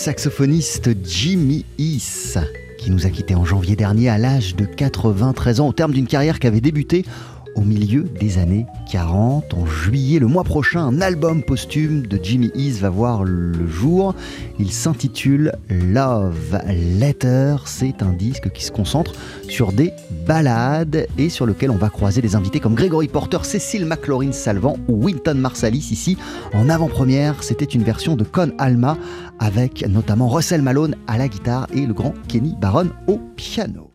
saxophoniste 0.02 0.90
Jimmy 1.06 1.64
East, 1.78 2.40
qui 2.80 2.90
nous 2.90 3.06
a 3.06 3.12
quittés 3.12 3.36
en 3.36 3.46
janvier 3.46 3.76
dernier 3.76 4.10
à 4.10 4.18
l'âge 4.18 4.56
de 4.56 4.66
93 4.66 5.60
ans, 5.60 5.68
au 5.68 5.74
terme 5.74 5.92
d'une 5.92 6.08
carrière 6.08 6.40
qui 6.40 6.48
avait 6.48 6.60
débuté 6.60 7.06
au 7.54 7.62
milieu 7.62 8.06
des 8.20 8.40
années 8.40 8.66
40. 8.92 9.54
En 9.54 9.66
juillet, 9.66 10.20
le 10.20 10.28
mois 10.28 10.44
prochain, 10.44 10.82
un 10.82 11.00
album 11.00 11.44
posthume 11.44 12.06
de 12.06 12.20
Jimmy 12.22 12.52
East 12.56 12.82
va 12.82 12.90
voir 12.90 13.24
le 13.24 13.66
jour. 13.66 14.14
Il 14.60 14.70
s'intitule 14.70 15.54
Love 15.70 16.60
Letter. 16.68 17.56
C'est 17.66 18.04
un 18.04 18.12
disque 18.12 18.52
qui 18.52 18.66
se 18.66 18.72
concentre 18.72 19.14
sur 19.48 19.72
des 19.72 19.94
ballades 20.28 21.08
et 21.18 21.30
sur 21.30 21.46
lequel 21.46 21.72
on 21.72 21.78
va 21.78 21.90
croiser 21.90 22.22
des 22.22 22.36
invités 22.36 22.60
comme 22.60 22.76
Gregory 22.76 23.08
Porter, 23.08 23.40
Cécile 23.44 23.86
McLaurin 23.86 24.34
Salvant 24.34 24.76
ou 24.90 25.06
Winton 25.06 25.36
Marsalis. 25.36 25.88
Ici, 25.92 26.18
en 26.54 26.68
avant-première, 26.68 27.44
c'était 27.44 27.64
une 27.64 27.84
version 27.84 28.18
de 28.18 28.26
Con 28.26 28.52
Alma 28.58 28.98
avec 29.40 29.88
notamment 29.88 30.28
Russell 30.28 30.62
Malone 30.62 30.98
à 31.08 31.18
la 31.18 31.30
guitare 31.30 31.68
et 31.74 31.86
le 31.86 31.94
grand 31.94 32.14
Kenny 32.28 32.56
Barron 32.60 32.90
au 33.08 33.20
piano. 33.38 33.88